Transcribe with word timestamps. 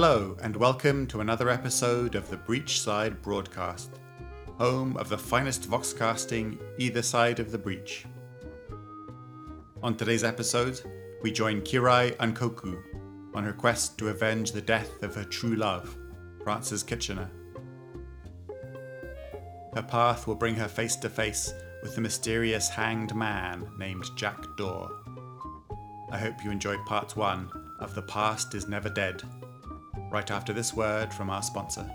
Hello, 0.00 0.36
and 0.44 0.54
welcome 0.54 1.08
to 1.08 1.20
another 1.20 1.48
episode 1.48 2.14
of 2.14 2.30
the 2.30 2.36
Breachside 2.36 3.20
Broadcast, 3.20 3.98
home 4.56 4.96
of 4.96 5.08
the 5.08 5.18
finest 5.18 5.68
voxcasting 5.68 6.56
either 6.78 7.02
side 7.02 7.40
of 7.40 7.50
the 7.50 7.58
breach. 7.58 8.06
On 9.82 9.96
today's 9.96 10.22
episode, 10.22 10.80
we 11.20 11.32
join 11.32 11.62
Kirai 11.62 12.14
Ankoku 12.18 12.80
on 13.34 13.42
her 13.42 13.52
quest 13.52 13.98
to 13.98 14.10
avenge 14.10 14.52
the 14.52 14.62
death 14.62 15.02
of 15.02 15.16
her 15.16 15.24
true 15.24 15.56
love, 15.56 15.98
Francis 16.44 16.84
Kitchener. 16.84 17.28
Her 19.74 19.82
path 19.82 20.28
will 20.28 20.36
bring 20.36 20.54
her 20.54 20.68
face 20.68 20.94
to 20.94 21.10
face 21.10 21.52
with 21.82 21.96
the 21.96 22.00
mysterious 22.00 22.68
hanged 22.68 23.16
man 23.16 23.68
named 23.80 24.04
Jack 24.14 24.44
Daw. 24.56 24.90
I 26.12 26.18
hope 26.18 26.44
you 26.44 26.52
enjoyed 26.52 26.86
part 26.86 27.16
one 27.16 27.50
of 27.80 27.96
The 27.96 28.02
Past 28.02 28.54
is 28.54 28.68
Never 28.68 28.88
Dead, 28.88 29.24
right 30.10 30.30
after 30.30 30.52
this 30.52 30.74
word 30.74 31.12
from 31.12 31.30
our 31.30 31.42
sponsor. 31.42 31.90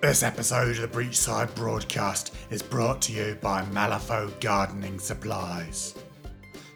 This 0.00 0.22
episode 0.22 0.78
of 0.78 0.82
the 0.82 0.98
Breachside 0.98 1.54
Broadcast 1.54 2.34
is 2.50 2.62
brought 2.62 3.00
to 3.02 3.12
you 3.12 3.38
by 3.40 3.62
Malifaux 3.62 4.38
Gardening 4.38 4.98
Supplies. 4.98 5.94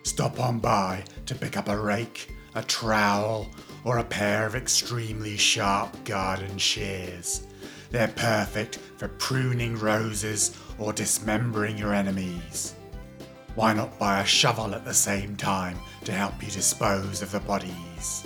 Stop 0.02 0.41
on 0.41 0.58
by 0.58 1.05
to 1.27 1.34
pick 1.34 1.58
up 1.58 1.69
a 1.69 1.78
rake, 1.78 2.34
a 2.55 2.62
trowel, 2.62 3.47
or 3.84 3.98
a 3.98 4.05
pair 4.05 4.47
of 4.47 4.55
extremely 4.55 5.36
sharp 5.36 6.05
garden 6.05 6.56
shears. 6.56 7.47
They're 7.91 8.08
perfect 8.08 8.77
for 8.97 9.08
pruning 9.08 9.78
roses 9.78 10.56
or 10.78 10.92
dismembering 10.92 11.78
your 11.78 11.94
enemies. 11.94 12.75
Why 13.55 13.72
not 13.72 13.98
buy 13.98 14.20
a 14.20 14.27
shovel 14.27 14.75
at 14.75 14.84
the 14.84 14.94
same 14.94 15.36
time 15.36 15.78
to 16.05 16.12
help 16.12 16.42
you 16.42 16.50
dispose 16.50 17.22
of 17.22 17.33
the 17.33 17.41
bodies? 17.41 18.25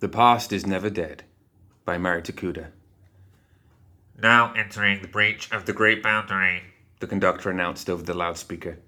The 0.00 0.08
Past 0.08 0.50
is 0.50 0.66
Never 0.66 0.88
Dead 0.88 1.24
by 1.84 1.98
Mari 1.98 2.22
Takuda. 2.22 2.68
Now 4.16 4.50
entering 4.54 5.02
the 5.02 5.08
breach 5.08 5.52
of 5.52 5.66
the 5.66 5.74
Great 5.74 6.02
Boundary. 6.02 6.62
The 7.00 7.06
conductor 7.06 7.50
announced 7.50 7.90
over 7.90 8.02
the 8.02 8.14
loudspeaker. 8.14 8.78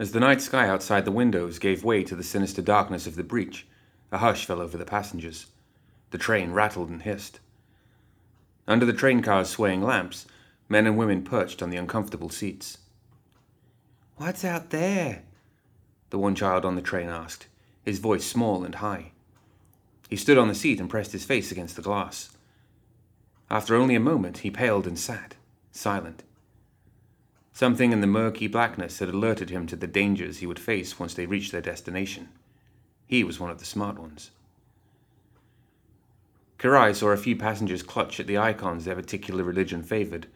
As 0.00 0.10
the 0.10 0.18
night 0.18 0.40
sky 0.40 0.68
outside 0.68 1.04
the 1.04 1.12
windows 1.12 1.60
gave 1.60 1.84
way 1.84 2.02
to 2.02 2.16
the 2.16 2.24
sinister 2.24 2.60
darkness 2.60 3.06
of 3.06 3.14
the 3.14 3.22
breach, 3.22 3.68
a 4.10 4.18
hush 4.18 4.46
fell 4.46 4.60
over 4.60 4.76
the 4.76 4.84
passengers. 4.84 5.46
The 6.10 6.18
train 6.18 6.50
rattled 6.50 6.90
and 6.90 7.02
hissed. 7.02 7.38
Under 8.66 8.84
the 8.84 8.92
train 8.92 9.22
car's 9.22 9.48
swaying 9.48 9.82
lamps, 9.82 10.26
men 10.68 10.88
and 10.88 10.98
women 10.98 11.22
perched 11.22 11.62
on 11.62 11.70
the 11.70 11.76
uncomfortable 11.76 12.30
seats. 12.30 12.78
What's 14.16 14.44
out 14.44 14.70
there? 14.70 15.22
The 16.10 16.18
one 16.18 16.34
child 16.34 16.64
on 16.64 16.74
the 16.74 16.82
train 16.82 17.08
asked, 17.08 17.46
his 17.84 17.98
voice 17.98 18.24
small 18.24 18.64
and 18.64 18.76
high. 18.76 19.12
He 20.08 20.16
stood 20.16 20.38
on 20.38 20.48
the 20.48 20.54
seat 20.54 20.80
and 20.80 20.88
pressed 20.88 21.12
his 21.12 21.24
face 21.24 21.50
against 21.50 21.76
the 21.76 21.82
glass. 21.82 22.30
After 23.50 23.74
only 23.74 23.94
a 23.94 24.00
moment, 24.00 24.38
he 24.38 24.50
paled 24.50 24.86
and 24.86 24.98
sat, 24.98 25.36
silent. 25.70 26.22
Something 27.52 27.92
in 27.92 28.00
the 28.00 28.06
murky 28.06 28.48
blackness 28.48 28.98
had 28.98 29.08
alerted 29.08 29.50
him 29.50 29.66
to 29.68 29.76
the 29.76 29.86
dangers 29.86 30.38
he 30.38 30.46
would 30.46 30.58
face 30.58 30.98
once 30.98 31.14
they 31.14 31.26
reached 31.26 31.52
their 31.52 31.60
destination. 31.60 32.28
He 33.06 33.22
was 33.22 33.38
one 33.38 33.50
of 33.50 33.58
the 33.58 33.64
smart 33.64 33.98
ones. 33.98 34.30
Kirai 36.58 36.94
saw 36.94 37.08
a 37.10 37.16
few 37.16 37.36
passengers 37.36 37.82
clutch 37.82 38.18
at 38.18 38.26
the 38.26 38.38
icons 38.38 38.84
their 38.84 38.94
particular 38.94 39.44
religion 39.44 39.82
favored. 39.82 40.26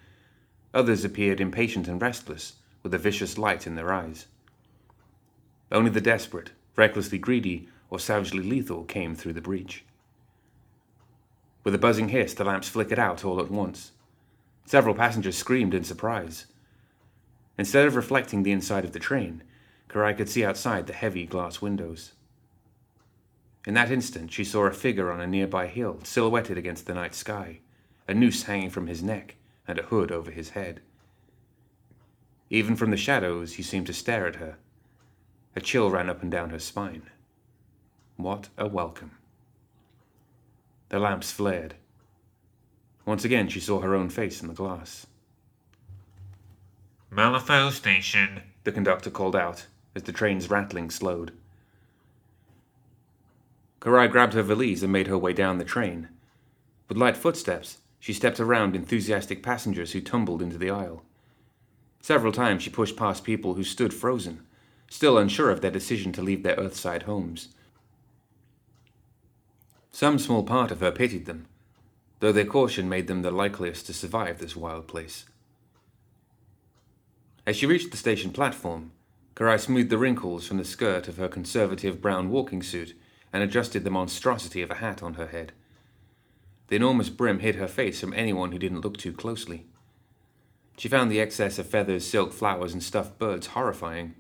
Others 0.75 1.05
appeared 1.05 1.41
impatient 1.41 1.89
and 1.89 2.01
restless, 2.01 2.55
with 2.83 2.93
a 2.93 2.99
vicious 2.99 3.39
light 3.39 3.67
in 3.67 3.75
their 3.75 3.93
eyes. 3.93 4.27
Only 5.73 5.91
the 5.91 6.01
desperate, 6.01 6.51
recklessly 6.79 7.19
greedy, 7.19 7.69
or 7.91 7.99
savagely 7.99 8.43
lethal 8.43 8.85
came 8.85 9.15
through 9.15 9.33
the 9.35 9.41
breach. 9.41 9.85
With 11.65 11.75
a 11.75 11.79
buzzing 11.79 12.09
hiss, 12.09 12.33
the 12.33 12.45
lamps 12.45 12.69
flickered 12.69 12.99
out 12.99 13.25
all 13.25 13.41
at 13.41 13.51
once. 13.51 13.93
Several 14.65 14.95
passengers 14.95 15.37
screamed 15.37 15.75
in 15.75 15.85
surprise. 15.85 16.47
Instead 17.59 17.87
of 17.87 17.97
reflecting 17.97 18.43
the 18.43 18.53
inside 18.53 18.85
of 18.85 18.93
the 18.93 18.99
train, 18.99 19.43
Kirai 19.89 20.17
could 20.17 20.29
see 20.29 20.45
outside 20.45 20.87
the 20.87 20.93
heavy 20.93 21.27
glass 21.27 21.61
windows. 21.61 22.13
In 23.67 23.75
that 23.75 23.91
instant, 23.91 24.33
she 24.33 24.45
saw 24.45 24.65
a 24.67 24.73
figure 24.73 25.11
on 25.11 25.21
a 25.21 25.27
nearby 25.27 25.67
hill, 25.67 25.99
silhouetted 26.05 26.57
against 26.57 26.87
the 26.87 26.95
night 26.95 27.15
sky, 27.15 27.59
a 28.07 28.15
noose 28.15 28.45
hanging 28.45 28.71
from 28.71 28.87
his 28.87 29.03
neck 29.03 29.37
and 29.67 29.79
a 29.79 29.83
hood 29.83 30.13
over 30.13 30.31
his 30.31 30.51
head. 30.51 30.81
Even 32.51 32.77
from 32.77 32.91
the 32.91 32.97
shadows, 32.97 33.55
he 33.55 33.63
seemed 33.63 33.87
to 33.87 33.93
stare 33.93 34.27
at 34.27 34.37
her. 34.37 34.57
A 35.59 35.61
chill 35.61 35.91
ran 35.91 36.09
up 36.09 36.23
and 36.23 36.31
down 36.31 36.51
her 36.51 36.61
spine. 36.61 37.03
What 38.17 38.49
a 38.57 38.69
welcome. 38.69 39.19
The 40.89 41.01
lamps 41.01 41.33
flared. 41.33 41.75
Once 43.05 43.25
again, 43.25 43.49
she 43.49 43.59
saw 43.59 43.81
her 43.81 43.93
own 43.93 44.09
face 44.09 44.41
in 44.41 44.47
the 44.47 44.55
glass. 44.55 45.09
Malifaux 47.11 47.73
Station. 47.73 48.43
The 48.63 48.71
conductor 48.71 49.11
called 49.11 49.35
out 49.35 49.67
as 49.97 50.05
the 50.05 50.13
train's 50.13 50.49
rattling 50.49 50.91
slowed. 50.91 51.33
Kirai 53.81 54.09
grabbed 54.09 54.35
her 54.35 54.45
valise 54.45 54.85
and 54.85 54.93
made 54.93 55.09
her 55.09 55.19
way 55.19 55.33
down 55.33 55.59
the 55.59 55.65
train. 55.65 56.09
With 56.89 56.99
light 56.99 57.17
footsteps, 57.17 57.79
she 57.99 58.13
stepped 58.13 58.39
around 58.39 58.77
enthusiastic 58.77 59.43
passengers 59.43 59.91
who 59.91 60.01
tumbled 60.01 60.41
into 60.41 60.57
the 60.57 60.71
aisle. 60.71 61.03
Several 62.01 62.31
times 62.31 62.63
she 62.63 62.71
pushed 62.71 62.97
past 62.97 63.25
people 63.25 63.55
who 63.55 63.65
stood 63.65 63.93
frozen, 63.93 64.47
still 64.89 65.19
unsure 65.19 65.51
of 65.51 65.61
their 65.61 65.71
decision 65.71 66.13
to 66.13 66.23
leave 66.23 66.43
their 66.43 66.57
Earthside 66.57 67.05
homes. 67.05 67.49
Some 69.91 70.19
small 70.19 70.43
part 70.43 70.71
of 70.71 70.81
her 70.81 70.93
pitied 70.93 71.27
them, 71.27 71.47
though 72.21 72.33
their 72.33 72.45
caution 72.45 72.89
made 72.89 73.07
them 73.07 73.23
the 73.23 73.31
likeliest 73.31 73.87
to 73.87 73.93
survive 73.93 74.39
this 74.39 74.57
wild 74.57 74.87
place. 74.87 75.27
As 77.47 77.57
she 77.57 77.67
reached 77.67 77.91
the 77.91 77.97
station 77.97 78.31
platform, 78.31 78.93
Kirai 79.35 79.59
smoothed 79.59 79.91
the 79.91 79.99
wrinkles 79.99 80.47
from 80.47 80.59
the 80.59 80.65
skirt 80.65 81.09
of 81.09 81.17
her 81.17 81.29
conservative 81.29 82.03
brown 82.03 82.31
walking 82.31 82.63
suit 82.63 82.95
and 83.33 83.43
adjusted 83.43 83.85
the 83.85 83.91
monstrosity 83.91 84.63
of 84.63 84.71
a 84.71 84.77
hat 84.77 85.03
on 85.03 85.15
her 85.15 85.29
head. 85.29 85.53
The 86.69 86.77
enormous 86.77 87.09
brim 87.09 87.39
hid 87.39 87.55
her 87.55 87.69
face 87.69 88.01
from 88.01 88.13
anyone 88.13 88.53
who 88.53 88.59
didn't 88.59 88.83
look 88.83 88.99
too 88.99 89.13
closely. 89.13 89.67
She 90.77 90.89
found 90.89 91.11
the 91.11 91.21
excess 91.21 91.59
of 91.59 91.67
feathers, 91.67 92.07
silk, 92.07 92.33
flowers, 92.33 92.73
and 92.73 92.83
stuffed 92.83 93.19
birds 93.19 93.49
horrifying, 93.49 94.15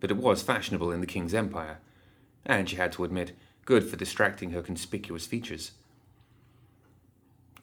but 0.00 0.10
it 0.10 0.16
was 0.16 0.42
fashionable 0.42 0.92
in 0.92 1.00
the 1.00 1.06
King's 1.06 1.34
Empire, 1.34 1.78
and 2.44 2.68
she 2.68 2.76
had 2.76 2.92
to 2.92 3.04
admit, 3.04 3.36
good 3.64 3.84
for 3.84 3.96
distracting 3.96 4.50
her 4.50 4.62
conspicuous 4.62 5.26
features. 5.26 5.72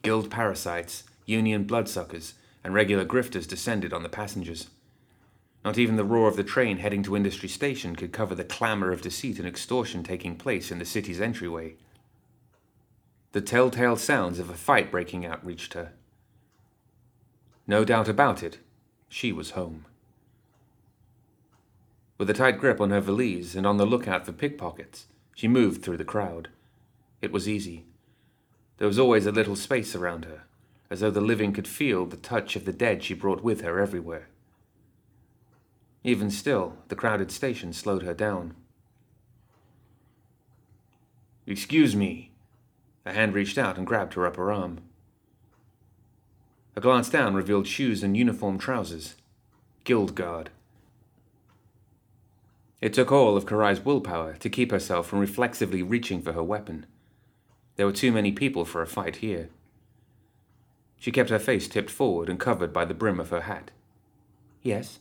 Guild 0.02 0.30
parasites, 0.30 1.04
union 1.24 1.64
bloodsuckers, 1.64 2.34
and 2.62 2.74
regular 2.74 3.04
grifters 3.04 3.48
descended 3.48 3.92
on 3.92 4.02
the 4.02 4.08
passengers. 4.08 4.70
Not 5.64 5.78
even 5.78 5.96
the 5.96 6.04
roar 6.04 6.28
of 6.28 6.36
the 6.36 6.44
train 6.44 6.78
heading 6.78 7.02
to 7.04 7.16
Industry 7.16 7.48
Station 7.48 7.96
could 7.96 8.12
cover 8.12 8.34
the 8.34 8.44
clamor 8.44 8.92
of 8.92 9.00
deceit 9.00 9.38
and 9.38 9.48
extortion 9.48 10.02
taking 10.02 10.36
place 10.36 10.70
in 10.70 10.78
the 10.78 10.84
city's 10.84 11.20
entryway. 11.20 11.76
The 13.32 13.40
telltale 13.40 13.96
sounds 13.96 14.38
of 14.38 14.50
a 14.50 14.54
fight 14.54 14.90
breaking 14.90 15.24
out 15.24 15.44
reached 15.44 15.72
her. 15.72 15.92
No 17.66 17.84
doubt 17.84 18.08
about 18.08 18.42
it, 18.42 18.58
she 19.08 19.32
was 19.32 19.52
home. 19.52 19.86
With 22.24 22.30
a 22.30 22.32
tight 22.32 22.58
grip 22.58 22.80
on 22.80 22.88
her 22.88 23.02
valise 23.02 23.54
and 23.54 23.66
on 23.66 23.76
the 23.76 23.84
lookout 23.84 24.24
for 24.24 24.32
pickpockets, 24.32 25.08
she 25.34 25.46
moved 25.46 25.82
through 25.82 25.98
the 25.98 26.06
crowd. 26.06 26.48
It 27.20 27.30
was 27.30 27.46
easy. 27.46 27.84
There 28.78 28.88
was 28.88 28.98
always 28.98 29.26
a 29.26 29.30
little 29.30 29.56
space 29.56 29.94
around 29.94 30.24
her, 30.24 30.44
as 30.88 31.00
though 31.00 31.10
the 31.10 31.20
living 31.20 31.52
could 31.52 31.68
feel 31.68 32.06
the 32.06 32.16
touch 32.16 32.56
of 32.56 32.64
the 32.64 32.72
dead 32.72 33.04
she 33.04 33.12
brought 33.12 33.44
with 33.44 33.60
her 33.60 33.78
everywhere. 33.78 34.28
Even 36.02 36.30
still, 36.30 36.78
the 36.88 36.96
crowded 36.96 37.30
station 37.30 37.74
slowed 37.74 38.04
her 38.04 38.14
down. 38.14 38.54
Excuse 41.46 41.94
me, 41.94 42.30
A 43.04 43.12
hand 43.12 43.34
reached 43.34 43.58
out 43.58 43.76
and 43.76 43.86
grabbed 43.86 44.14
her 44.14 44.26
upper 44.26 44.50
arm. 44.50 44.80
A 46.74 46.80
glance 46.80 47.10
down 47.10 47.34
revealed 47.34 47.66
shoes 47.66 48.02
and 48.02 48.16
uniform 48.16 48.56
trousers. 48.56 49.14
Guild 49.84 50.14
Guard. 50.14 50.48
It 52.80 52.92
took 52.92 53.10
all 53.10 53.36
of 53.36 53.46
Kirai's 53.46 53.84
willpower 53.84 54.34
to 54.34 54.50
keep 54.50 54.70
herself 54.70 55.06
from 55.06 55.20
reflexively 55.20 55.82
reaching 55.82 56.20
for 56.20 56.32
her 56.32 56.42
weapon. 56.42 56.86
There 57.76 57.86
were 57.86 57.92
too 57.92 58.12
many 58.12 58.32
people 58.32 58.64
for 58.64 58.82
a 58.82 58.86
fight 58.86 59.16
here. 59.16 59.48
She 60.98 61.12
kept 61.12 61.30
her 61.30 61.38
face 61.38 61.68
tipped 61.68 61.90
forward 61.90 62.28
and 62.28 62.38
covered 62.40 62.72
by 62.72 62.84
the 62.84 62.94
brim 62.94 63.20
of 63.20 63.30
her 63.30 63.42
hat. 63.42 63.70
Yes? 64.62 65.00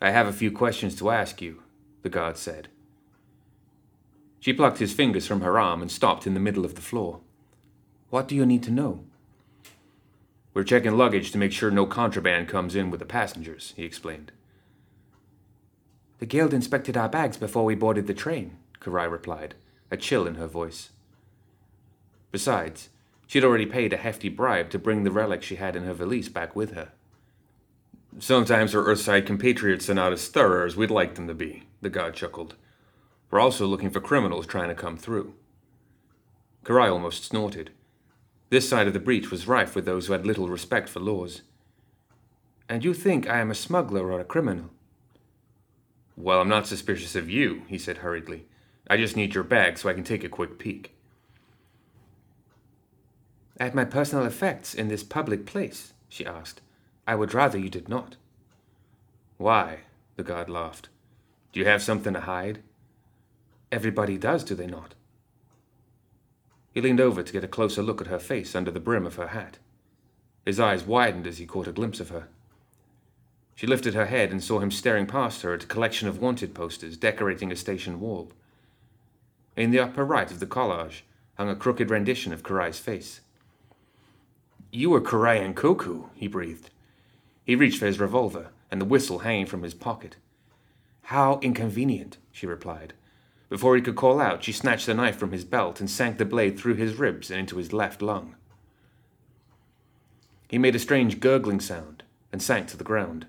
I 0.00 0.10
have 0.10 0.26
a 0.26 0.32
few 0.32 0.50
questions 0.50 0.94
to 0.96 1.10
ask 1.10 1.40
you, 1.40 1.62
the 2.02 2.08
guard 2.08 2.36
said. 2.36 2.68
She 4.40 4.52
plucked 4.52 4.78
his 4.78 4.92
fingers 4.92 5.26
from 5.26 5.40
her 5.40 5.58
arm 5.58 5.82
and 5.82 5.90
stopped 5.90 6.26
in 6.26 6.34
the 6.34 6.40
middle 6.40 6.64
of 6.64 6.74
the 6.74 6.82
floor. 6.82 7.20
What 8.10 8.28
do 8.28 8.36
you 8.36 8.46
need 8.46 8.62
to 8.64 8.70
know? 8.70 9.04
We're 10.54 10.64
checking 10.64 10.96
luggage 10.96 11.30
to 11.32 11.38
make 11.38 11.52
sure 11.52 11.70
no 11.70 11.86
contraband 11.86 12.48
comes 12.48 12.74
in 12.74 12.90
with 12.90 13.00
the 13.00 13.06
passengers, 13.06 13.74
he 13.76 13.84
explained. 13.84 14.32
The 16.18 16.26
guild 16.26 16.52
inspected 16.52 16.96
our 16.96 17.08
bags 17.08 17.36
before 17.36 17.64
we 17.64 17.74
boarded 17.74 18.06
the 18.06 18.14
train, 18.14 18.56
Kirai 18.80 19.10
replied, 19.10 19.54
a 19.90 19.96
chill 19.96 20.26
in 20.26 20.34
her 20.34 20.48
voice. 20.48 20.90
Besides, 22.32 22.88
she'd 23.26 23.44
already 23.44 23.66
paid 23.66 23.92
a 23.92 23.96
hefty 23.96 24.28
bribe 24.28 24.70
to 24.70 24.78
bring 24.78 25.04
the 25.04 25.10
relic 25.10 25.42
she 25.42 25.56
had 25.56 25.76
in 25.76 25.84
her 25.84 25.94
valise 25.94 26.28
back 26.28 26.56
with 26.56 26.72
her. 26.72 26.90
Sometimes 28.18 28.74
our 28.74 28.82
Earthside 28.82 29.26
compatriots 29.26 29.88
are 29.88 29.94
not 29.94 30.12
as 30.12 30.28
thorough 30.28 30.66
as 30.66 30.76
we'd 30.76 30.90
like 30.90 31.14
them 31.14 31.28
to 31.28 31.34
be, 31.34 31.64
the 31.80 31.90
god 31.90 32.14
chuckled. 32.14 32.56
We're 33.30 33.40
also 33.40 33.66
looking 33.66 33.90
for 33.90 34.00
criminals 34.00 34.46
trying 34.46 34.68
to 34.68 34.74
come 34.74 34.96
through. 34.96 35.34
Kirai 36.64 36.90
almost 36.90 37.24
snorted. 37.24 37.70
This 38.50 38.68
side 38.68 38.86
of 38.86 38.92
the 38.92 38.98
breach 38.98 39.30
was 39.30 39.46
rife 39.46 39.74
with 39.74 39.84
those 39.84 40.06
who 40.06 40.14
had 40.14 40.26
little 40.26 40.48
respect 40.48 40.88
for 40.88 41.00
laws. 41.00 41.42
And 42.68 42.84
you 42.84 42.92
think 42.92 43.28
I 43.28 43.38
am 43.38 43.50
a 43.50 43.54
smuggler 43.54 44.10
or 44.10 44.20
a 44.20 44.24
criminal? 44.24 44.70
Well, 46.20 46.40
I'm 46.40 46.48
not 46.48 46.66
suspicious 46.66 47.14
of 47.14 47.30
you, 47.30 47.62
he 47.68 47.78
said 47.78 47.98
hurriedly. 47.98 48.44
I 48.90 48.96
just 48.96 49.14
need 49.14 49.36
your 49.36 49.44
bag 49.44 49.78
so 49.78 49.88
I 49.88 49.94
can 49.94 50.02
take 50.02 50.24
a 50.24 50.28
quick 50.28 50.58
peek. 50.58 50.96
At 53.60 53.74
my 53.74 53.84
personal 53.84 54.26
effects 54.26 54.74
in 54.74 54.88
this 54.88 55.04
public 55.04 55.46
place, 55.46 55.92
she 56.08 56.26
asked. 56.26 56.60
I 57.06 57.14
would 57.14 57.34
rather 57.34 57.56
you 57.56 57.70
did 57.70 57.88
not. 57.88 58.16
Why? 59.36 59.80
the 60.16 60.24
guard 60.24 60.50
laughed. 60.50 60.88
Do 61.52 61.60
you 61.60 61.66
have 61.66 61.82
something 61.82 62.14
to 62.14 62.20
hide? 62.20 62.64
Everybody 63.70 64.18
does, 64.18 64.42
do 64.42 64.56
they 64.56 64.66
not? 64.66 64.96
He 66.74 66.80
leaned 66.80 67.00
over 67.00 67.22
to 67.22 67.32
get 67.32 67.44
a 67.44 67.48
closer 67.48 67.82
look 67.82 68.00
at 68.00 68.08
her 68.08 68.18
face 68.18 68.56
under 68.56 68.72
the 68.72 68.80
brim 68.80 69.06
of 69.06 69.14
her 69.14 69.28
hat. 69.28 69.58
His 70.44 70.58
eyes 70.58 70.82
widened 70.82 71.28
as 71.28 71.38
he 71.38 71.46
caught 71.46 71.68
a 71.68 71.72
glimpse 71.72 72.00
of 72.00 72.08
her. 72.08 72.26
She 73.58 73.66
lifted 73.66 73.94
her 73.94 74.06
head 74.06 74.30
and 74.30 74.40
saw 74.40 74.60
him 74.60 74.70
staring 74.70 75.08
past 75.08 75.42
her 75.42 75.52
at 75.52 75.64
a 75.64 75.66
collection 75.66 76.06
of 76.06 76.20
wanted 76.20 76.54
posters 76.54 76.96
decorating 76.96 77.50
a 77.50 77.56
station 77.56 77.98
wall. 77.98 78.30
In 79.56 79.72
the 79.72 79.80
upper 79.80 80.04
right 80.04 80.30
of 80.30 80.38
the 80.38 80.46
collage 80.46 81.02
hung 81.36 81.48
a 81.48 81.56
crooked 81.56 81.90
rendition 81.90 82.32
of 82.32 82.44
Kirai's 82.44 82.78
face. 82.78 83.20
You 84.70 84.90
were 84.90 85.00
Kirai 85.00 85.40
Ankoku, 85.40 86.08
he 86.14 86.28
breathed. 86.28 86.70
He 87.42 87.56
reached 87.56 87.80
for 87.80 87.86
his 87.86 87.98
revolver 87.98 88.50
and 88.70 88.80
the 88.80 88.84
whistle 88.84 89.18
hanging 89.18 89.46
from 89.46 89.64
his 89.64 89.74
pocket. 89.74 90.14
How 91.06 91.40
inconvenient, 91.42 92.18
she 92.30 92.46
replied. 92.46 92.92
Before 93.48 93.74
he 93.74 93.82
could 93.82 93.96
call 93.96 94.20
out, 94.20 94.44
she 94.44 94.52
snatched 94.52 94.86
the 94.86 94.94
knife 94.94 95.16
from 95.16 95.32
his 95.32 95.44
belt 95.44 95.80
and 95.80 95.90
sank 95.90 96.18
the 96.18 96.24
blade 96.24 96.56
through 96.56 96.74
his 96.74 96.94
ribs 96.94 97.28
and 97.28 97.40
into 97.40 97.56
his 97.56 97.72
left 97.72 98.02
lung. 98.02 98.36
He 100.46 100.58
made 100.58 100.76
a 100.76 100.78
strange 100.78 101.18
gurgling 101.18 101.58
sound 101.58 102.04
and 102.30 102.40
sank 102.40 102.68
to 102.68 102.76
the 102.76 102.84
ground. 102.84 103.26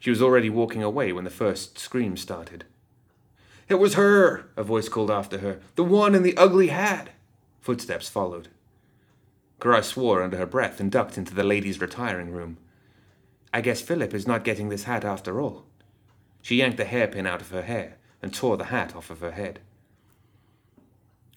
She 0.00 0.10
was 0.10 0.22
already 0.22 0.50
walking 0.50 0.82
away 0.82 1.12
when 1.12 1.24
the 1.24 1.30
first 1.30 1.78
scream 1.78 2.16
started. 2.16 2.64
It 3.68 3.76
was 3.76 3.94
her, 3.94 4.50
a 4.56 4.62
voice 4.62 4.88
called 4.88 5.10
after 5.10 5.38
her. 5.38 5.60
The 5.74 5.84
one 5.84 6.14
in 6.14 6.22
the 6.22 6.36
ugly 6.36 6.68
hat. 6.68 7.10
Footsteps 7.60 8.08
followed. 8.08 8.48
Kirai 9.60 9.82
swore 9.82 10.22
under 10.22 10.36
her 10.36 10.46
breath 10.46 10.78
and 10.78 10.92
ducked 10.92 11.18
into 11.18 11.34
the 11.34 11.42
ladies' 11.42 11.80
retiring 11.80 12.30
room. 12.30 12.58
I 13.52 13.60
guess 13.60 13.80
Philip 13.80 14.14
is 14.14 14.26
not 14.26 14.44
getting 14.44 14.68
this 14.68 14.84
hat 14.84 15.04
after 15.04 15.40
all. 15.40 15.64
She 16.42 16.56
yanked 16.56 16.76
the 16.76 16.84
hairpin 16.84 17.26
out 17.26 17.40
of 17.40 17.50
her 17.50 17.62
hair 17.62 17.96
and 18.22 18.32
tore 18.32 18.56
the 18.56 18.66
hat 18.66 18.94
off 18.94 19.10
of 19.10 19.20
her 19.20 19.32
head. 19.32 19.60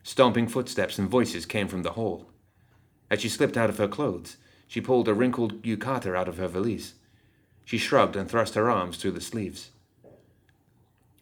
Stomping 0.04 0.48
footsteps 0.48 1.00
and 1.00 1.10
voices 1.10 1.46
came 1.46 1.68
from 1.68 1.84
the 1.84 1.94
hall. 1.94 2.30
As 3.10 3.22
she 3.22 3.30
slipped 3.30 3.58
out 3.58 3.70
of 3.70 3.78
her 3.78 3.88
clothes, 3.88 4.38
she 4.68 4.82
pulled 4.82 5.08
a 5.08 5.14
wrinkled 5.14 5.64
yukata 5.64 6.16
out 6.16 6.28
of 6.28 6.38
her 6.38 6.48
valise. 6.48 6.94
She 7.70 7.78
shrugged 7.78 8.16
and 8.16 8.28
thrust 8.28 8.56
her 8.56 8.68
arms 8.68 8.98
through 8.98 9.12
the 9.12 9.22
sleeves. 9.22 9.70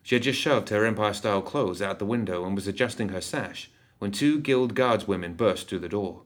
She 0.02 0.16
had 0.16 0.24
just 0.24 0.40
shoved 0.40 0.70
her 0.70 0.86
Empire 0.86 1.14
style 1.14 1.42
clothes 1.42 1.82
out 1.82 2.00
the 2.00 2.06
window 2.06 2.46
and 2.46 2.56
was 2.56 2.70
adjusting 2.70 3.10
her 3.10 3.20
sash 3.20 3.70
when 4.00 4.14
two 4.14 4.40
guild 4.40 4.74
guardswomen 4.74 5.36
burst 5.36 5.68
through 5.68 5.80
the 5.80 5.90
door. 5.90 6.22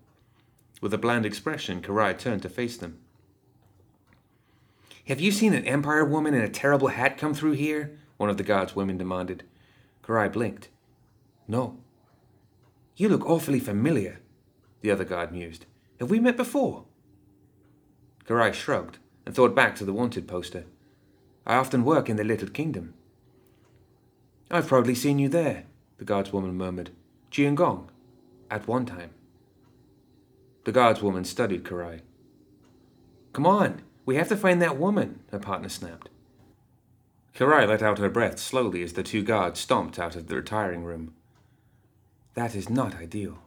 With 0.79 0.93
a 0.93 0.99
bland 0.99 1.25
expression, 1.25 1.81
Kirai 1.81 2.15
turned 2.19 2.43
to 2.43 2.49
face 2.49 2.77
them. 2.77 2.99
Have 5.07 5.19
you 5.19 5.31
seen 5.31 5.55
an 5.55 5.65
Empire 5.65 6.05
woman 6.05 6.35
in 6.35 6.43
a 6.43 6.49
terrible 6.49 6.89
hat 6.89 7.17
come 7.17 7.33
through 7.33 7.53
here? 7.53 7.97
One 8.17 8.29
of 8.29 8.37
the 8.37 8.43
guardswomen 8.43 8.99
demanded. 8.99 9.43
Kirai 10.03 10.31
blinked. 10.31 10.69
No. 11.47 11.79
You 12.95 13.09
look 13.09 13.25
awfully 13.25 13.59
familiar, 13.59 14.19
the 14.81 14.91
other 14.91 15.03
guard 15.03 15.31
mused. 15.31 15.65
Have 15.99 16.11
we 16.11 16.19
met 16.19 16.37
before? 16.37 16.85
Kirai 18.27 18.53
shrugged 18.53 18.99
and 19.25 19.35
thought 19.35 19.55
back 19.55 19.75
to 19.75 19.85
the 19.85 19.93
wanted 19.93 20.27
poster. 20.27 20.65
I 21.45 21.55
often 21.55 21.83
work 21.83 22.09
in 22.09 22.17
the 22.17 22.23
Little 22.23 22.49
Kingdom. 22.49 22.93
I've 24.49 24.67
probably 24.67 24.95
seen 24.95 25.19
you 25.19 25.29
there, 25.29 25.65
the 25.97 26.05
guardswoman 26.05 26.53
murmured. 26.53 26.91
Qi 27.31 27.47
and 27.47 27.55
Gong, 27.55 27.89
at 28.49 28.67
one 28.67 28.85
time. 28.85 29.11
The 30.65 30.73
guardswoman 30.73 31.25
studied 31.25 31.63
Kirai. 31.63 32.01
Come 33.33 33.47
on, 33.47 33.81
we 34.05 34.15
have 34.15 34.27
to 34.27 34.37
find 34.37 34.61
that 34.61 34.77
woman, 34.77 35.21
her 35.31 35.39
partner 35.39 35.69
snapped. 35.69 36.09
Kirai 37.33 37.67
let 37.67 37.81
out 37.81 37.99
her 37.99 38.09
breath 38.09 38.39
slowly 38.39 38.83
as 38.83 38.93
the 38.93 39.03
two 39.03 39.23
guards 39.23 39.59
stomped 39.59 39.97
out 39.97 40.15
of 40.15 40.27
the 40.27 40.35
retiring 40.35 40.83
room. 40.83 41.13
That 42.33 42.55
is 42.55 42.69
not 42.69 42.95
ideal. 42.95 43.39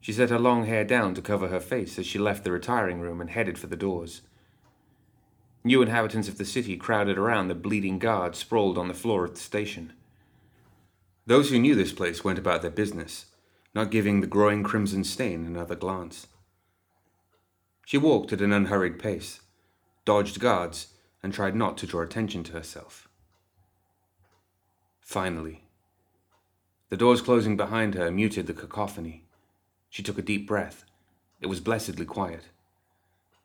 She 0.00 0.12
set 0.12 0.30
her 0.30 0.38
long 0.38 0.66
hair 0.66 0.84
down 0.84 1.14
to 1.14 1.22
cover 1.22 1.48
her 1.48 1.60
face 1.60 1.98
as 1.98 2.06
she 2.06 2.18
left 2.18 2.44
the 2.44 2.52
retiring 2.52 3.00
room 3.00 3.20
and 3.20 3.30
headed 3.30 3.58
for 3.58 3.66
the 3.66 3.76
doors. 3.76 4.22
New 5.62 5.82
inhabitants 5.82 6.28
of 6.28 6.38
the 6.38 6.44
city 6.44 6.76
crowded 6.76 7.18
around 7.18 7.48
the 7.48 7.54
bleeding 7.54 7.98
guard 7.98 8.34
sprawled 8.34 8.78
on 8.78 8.88
the 8.88 8.94
floor 8.94 9.24
of 9.24 9.34
the 9.34 9.40
station. 9.40 9.92
Those 11.26 11.50
who 11.50 11.58
knew 11.58 11.74
this 11.74 11.92
place 11.92 12.24
went 12.24 12.38
about 12.38 12.62
their 12.62 12.70
business, 12.70 13.26
not 13.74 13.90
giving 13.90 14.20
the 14.20 14.26
growing 14.26 14.62
crimson 14.62 15.04
stain 15.04 15.44
another 15.44 15.74
glance. 15.74 16.26
She 17.84 17.98
walked 17.98 18.32
at 18.32 18.40
an 18.40 18.52
unhurried 18.52 18.98
pace, 18.98 19.40
dodged 20.04 20.40
guards, 20.40 20.88
and 21.22 21.32
tried 21.32 21.54
not 21.54 21.76
to 21.78 21.86
draw 21.86 22.02
attention 22.02 22.42
to 22.44 22.52
herself. 22.52 23.08
Finally, 25.00 25.64
the 26.88 26.96
doors 26.96 27.20
closing 27.20 27.56
behind 27.56 27.94
her 27.94 28.10
muted 28.10 28.46
the 28.46 28.54
cacophony. 28.54 29.24
She 29.90 30.02
took 30.02 30.18
a 30.18 30.22
deep 30.22 30.46
breath. 30.46 30.84
It 31.40 31.46
was 31.46 31.60
blessedly 31.60 32.06
quiet. 32.06 32.44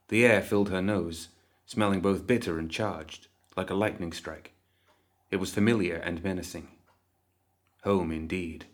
The 0.07 0.25
air 0.25 0.41
filled 0.41 0.69
her 0.69 0.81
nose, 0.81 1.29
smelling 1.65 2.01
both 2.01 2.27
bitter 2.27 2.59
and 2.59 2.69
charged, 2.69 3.27
like 3.57 3.69
a 3.69 3.75
lightning 3.75 4.11
strike. 4.11 4.53
It 5.31 5.37
was 5.37 5.53
familiar 5.53 5.95
and 5.95 6.23
menacing. 6.23 6.67
Home 7.83 8.11
indeed. 8.11 8.65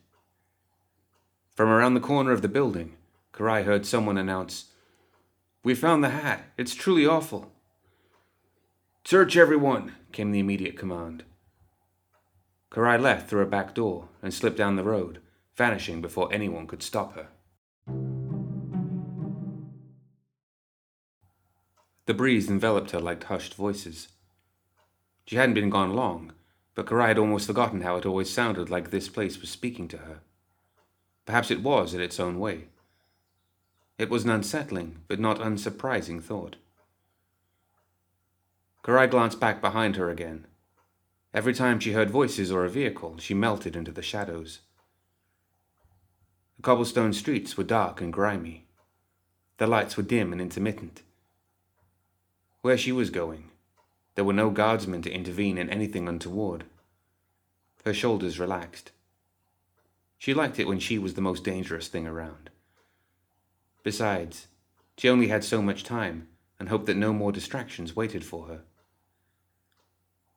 From 1.56 1.70
around 1.70 1.94
the 1.94 2.00
corner 2.00 2.32
of 2.32 2.42
the 2.42 2.48
building, 2.48 2.94
Kirai 3.34 3.64
heard 3.64 3.86
someone 3.86 4.18
announce, 4.18 4.72
We 5.64 5.76
found 5.76 6.04
the 6.04 6.10
hat. 6.10 6.46
It's 6.58 6.76
truly 6.76 7.06
awful. 7.06 7.52
Search 9.04 9.36
everyone, 9.36 9.96
came 10.12 10.32
the 10.32 10.40
immediate 10.40 10.78
command. 10.78 11.24
Kirai 12.72 13.00
left 13.00 13.30
through 13.30 13.42
a 13.42 13.48
back 13.48 13.76
door 13.76 14.08
and 14.22 14.34
slipped 14.34 14.58
down 14.58 14.76
the 14.76 14.84
road, 14.84 15.20
vanishing 15.56 16.02
before 16.02 16.32
anyone 16.32 16.68
could 16.68 16.82
stop 16.82 17.16
her. 17.16 17.28
The 22.06 22.14
breeze 22.14 22.50
enveloped 22.50 22.92
her 22.92 23.00
like 23.00 23.24
hushed 23.26 23.54
voices. 23.54 24.10
She 25.26 25.36
hadn't 25.36 25.56
been 25.56 25.70
gone 25.70 25.94
long, 25.94 26.34
but 26.76 26.86
Kirai 26.86 27.10
had 27.10 27.18
almost 27.18 27.48
forgotten 27.48 27.82
how 27.82 27.98
it 27.98 28.06
always 28.06 28.30
sounded 28.30 28.70
like 28.70 28.90
this 28.90 29.10
place 29.10 29.40
was 29.40 29.50
speaking 29.50 29.88
to 29.90 29.98
her. 29.98 30.22
Perhaps 31.26 31.52
it 31.52 31.62
was 31.62 31.94
in 31.94 32.02
its 32.02 32.20
own 32.20 32.40
way. 32.40 32.68
It 33.98 34.10
was 34.10 34.24
an 34.24 34.32
unsettling 34.32 35.02
but 35.08 35.20
not 35.20 35.40
unsurprising 35.40 36.24
thought. 36.24 36.56
Kirai 38.84 39.10
glanced 39.10 39.40
back 39.40 39.62
behind 39.62 39.96
her 39.96 40.10
again. 40.10 40.48
Every 41.34 41.54
time 41.54 41.80
she 41.80 41.94
heard 41.94 42.10
voices 42.10 42.52
or 42.52 42.66
a 42.66 42.70
vehicle, 42.70 43.18
she 43.20 43.34
melted 43.34 43.76
into 43.76 43.92
the 43.92 44.02
shadows. 44.02 44.60
The 46.58 46.64
cobblestone 46.64 47.14
streets 47.14 47.56
were 47.56 47.64
dark 47.64 48.02
and 48.02 48.12
grimy. 48.12 48.66
The 49.58 49.68
lights 49.68 49.96
were 49.98 50.04
dim 50.04 50.32
and 50.32 50.42
intermittent. 50.42 51.04
Where 52.62 52.78
she 52.78 52.92
was 52.92 53.10
going, 53.10 53.50
there 54.14 54.26
were 54.26 54.34
no 54.34 54.52
guardsmen 54.52 55.02
to 55.04 55.12
intervene 55.12 55.58
in 55.58 55.70
anything 55.70 56.08
untoward. 56.08 56.66
Her 57.86 57.94
shoulders 57.94 58.40
relaxed. 58.40 58.92
She 60.20 60.36
liked 60.36 60.60
it 60.60 60.68
when 60.68 60.80
she 60.80 61.00
was 61.00 61.16
the 61.16 61.22
most 61.22 61.44
dangerous 61.44 61.88
thing 61.88 62.06
around. 62.06 62.52
Besides, 63.82 64.48
she 64.96 65.10
only 65.10 65.30
had 65.30 65.44
so 65.44 65.64
much 65.64 65.84
time 65.84 66.28
and 66.60 66.70
hoped 66.70 66.86
that 66.86 66.98
no 66.98 67.12
more 67.12 67.32
distractions 67.32 67.96
waited 67.96 68.24
for 68.24 68.46
her. 68.46 68.62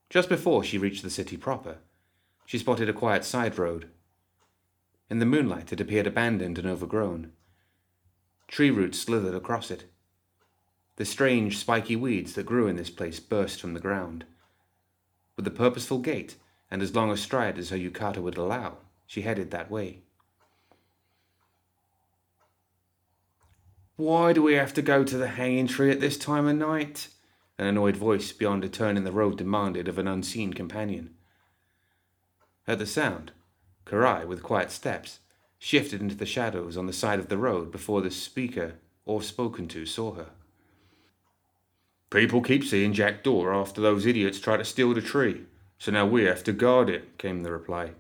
Just 0.09 0.31
before 0.31 0.65
she 0.65 0.79
reached 0.79 1.03
the 1.03 1.11
city 1.11 1.37
proper, 1.37 1.77
she 2.47 2.57
spotted 2.57 2.89
a 2.89 2.95
quiet 2.95 3.27
side 3.27 3.59
road. 3.59 3.91
In 5.11 5.19
the 5.19 5.27
moonlight, 5.27 5.73
it 5.75 5.81
appeared 5.83 6.07
abandoned 6.07 6.59
and 6.59 6.67
overgrown. 6.67 7.33
Tree 8.49 8.71
roots 8.71 8.99
slithered 8.99 9.35
across 9.35 9.71
it. 9.71 9.85
The 10.97 11.05
strange, 11.05 11.59
spiky 11.59 11.97
weeds 11.97 12.35
that 12.35 12.47
grew 12.47 12.69
in 12.69 12.77
this 12.77 12.91
place 12.91 13.19
burst 13.19 13.61
from 13.61 13.75
the 13.75 13.81
ground. 13.81 14.25
With 15.37 15.47
a 15.47 15.51
purposeful 15.51 15.99
gait 15.99 16.37
and 16.71 16.83
as 16.83 16.95
long 16.95 17.11
a 17.11 17.17
stride 17.17 17.59
as 17.59 17.71
her 17.71 17.77
yukata 17.77 18.21
would 18.21 18.37
allow, 18.37 18.79
she 19.07 19.23
headed 19.23 19.51
that 19.51 19.71
way. 19.71 20.01
Why 23.97 24.33
do 24.33 24.43
we 24.43 24.55
have 24.55 24.75
to 24.75 24.83
go 24.83 25.05
to 25.05 25.17
the 25.17 25.29
hanging 25.29 25.69
tree 25.69 25.91
at 25.91 26.01
this 26.01 26.19
time 26.19 26.47
of 26.47 26.57
night? 26.57 27.09
An 27.59 27.67
annoyed 27.67 27.97
voice 27.97 28.33
beyond 28.33 28.65
a 28.65 28.69
turn 28.69 28.97
in 28.97 29.05
the 29.05 29.13
road 29.13 29.39
demanded 29.39 29.87
of 29.87 29.99
an 29.99 30.09
unseen 30.09 30.53
companion. 30.53 31.15
At 32.67 32.79
the 32.79 32.87
sound, 32.87 33.31
Kirai, 33.87 34.27
with 34.27 34.43
quiet 34.43 34.73
steps, 34.73 35.21
shifted 35.59 36.01
into 36.01 36.17
the 36.17 36.27
shadows 36.27 36.77
on 36.77 36.87
the 36.87 36.93
side 36.93 37.19
of 37.19 37.29
the 37.29 37.39
road 37.39 37.71
before 37.71 38.01
the 38.01 38.11
speaker 38.11 38.75
or 39.05 39.23
spoken 39.23 39.69
to 39.69 39.87
saw 39.87 40.15
her. 40.15 40.31
People 42.15 42.43
keep 42.43 42.63
seeing 42.63 42.93
Jack 42.93 43.25
Jackdaw 43.25 43.61
after 43.61 43.81
those 43.81 44.07
idiots 44.07 44.39
try 44.39 44.57
to 44.57 44.65
steal 44.65 44.95
the 44.95 45.01
tree, 45.01 45.47
so 45.79 45.91
now 45.91 46.07
we 46.07 46.23
have 46.23 46.45
to 46.45 46.53
guard 46.53 46.89
it, 46.89 47.19
came 47.19 47.43
the 47.43 47.51
reply. 47.51 47.91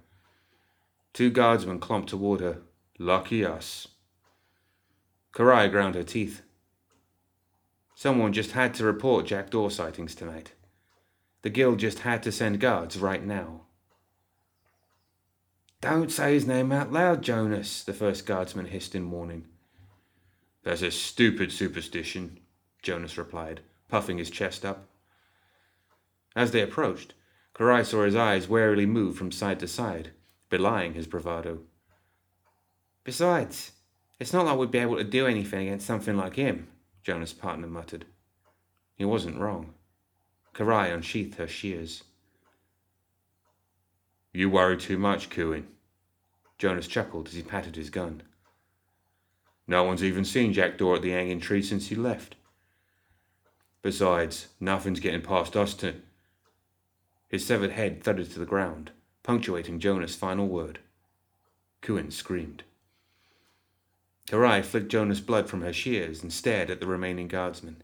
Two 1.12 1.30
guardsmen 1.30 1.80
clomped 1.80 2.11
toward 2.11 2.40
her. 2.40 2.59
Lucky 2.97 3.44
us. 3.44 3.88
Kirai 5.33 5.68
ground 5.68 5.97
her 5.97 6.04
teeth. 6.04 6.42
Someone 7.97 8.33
just 8.33 8.52
had 8.52 8.73
to 8.75 8.85
report 8.85 9.26
Jack 9.26 9.50
Daw 9.50 9.68
sightings 9.68 10.14
tonight. 10.14 10.52
The 11.42 11.50
guild 11.50 11.80
just 11.80 12.00
had 12.00 12.23
to 12.23 12.30
send 12.30 12.61
guards 12.61 12.97
right 12.97 13.25
now. 13.25 13.62
Don't 15.80 16.12
say 16.12 16.35
his 16.35 16.47
name 16.47 16.71
out 16.71 16.92
loud, 16.92 17.21
Jonas, 17.21 17.83
the 17.83 17.92
first 17.92 18.26
guardsman 18.26 18.66
hissed 18.66 18.94
in 18.94 19.11
warning. 19.11 19.47
That's 20.62 20.83
a 20.83 20.92
stupid 20.92 21.50
superstition, 21.50 22.38
Jonas 22.80 23.18
replied, 23.18 23.62
puffing 23.94 24.18
his 24.18 24.28
chest 24.28 24.64
up. 24.64 24.88
As 26.34 26.50
they 26.50 26.62
approached, 26.62 27.14
Kirai 27.54 27.86
saw 27.86 28.02
his 28.02 28.16
eyes 28.16 28.48
warily 28.48 28.86
move 28.86 29.16
from 29.16 29.30
side 29.30 29.60
to 29.60 29.68
side, 29.68 30.10
belying 30.50 30.94
his 30.94 31.06
bravado. 31.06 31.60
Besides, 33.04 33.70
it's 34.18 34.32
not 34.32 34.46
like 34.46 34.58
we'd 34.58 34.72
be 34.72 34.78
able 34.78 34.96
to 34.96 35.04
do 35.04 35.28
anything 35.28 35.68
against 35.68 35.86
something 35.86 36.16
like 36.16 36.34
him, 36.34 36.66
Jonas' 37.04 37.32
partner 37.32 37.68
muttered. 37.68 38.04
He 38.96 39.04
wasn't 39.04 39.38
wrong. 39.38 39.74
Kirai 40.54 40.92
unsheathed 40.92 41.36
her 41.36 41.46
shears. 41.46 42.02
You 44.32 44.50
worry 44.50 44.76
too 44.76 44.98
much, 44.98 45.30
Kuin. 45.30 45.68
Jonas 46.58 46.88
chuckled 46.88 47.28
as 47.28 47.34
he 47.34 47.42
patted 47.42 47.76
his 47.76 47.90
gun. 47.90 48.24
No 49.68 49.84
one's 49.84 50.02
even 50.02 50.24
seen 50.24 50.52
Jack 50.52 50.72
Jackdaw 50.72 50.96
at 50.96 51.02
the 51.02 51.12
hanging 51.12 51.38
tree 51.38 51.62
since 51.62 51.86
he 51.86 51.94
left. 51.94 52.34
Besides, 53.84 54.48
nothing's 54.58 54.98
getting 54.98 55.20
past 55.20 55.54
us 55.54 55.74
to. 55.74 55.96
His 57.28 57.44
severed 57.44 57.72
head 57.72 58.02
thudded 58.02 58.32
to 58.32 58.38
the 58.38 58.46
ground, 58.46 58.92
punctuating 59.22 59.78
Jonas' 59.78 60.16
final 60.16 60.48
word. 60.48 60.78
Kuin 61.82 62.10
screamed. 62.10 62.62
Kirai 64.26 64.64
flicked 64.64 64.88
Jonas' 64.88 65.20
blood 65.20 65.50
from 65.50 65.60
her 65.60 65.72
shears 65.74 66.22
and 66.22 66.32
stared 66.32 66.70
at 66.70 66.80
the 66.80 66.86
remaining 66.86 67.28
guardsmen. 67.28 67.82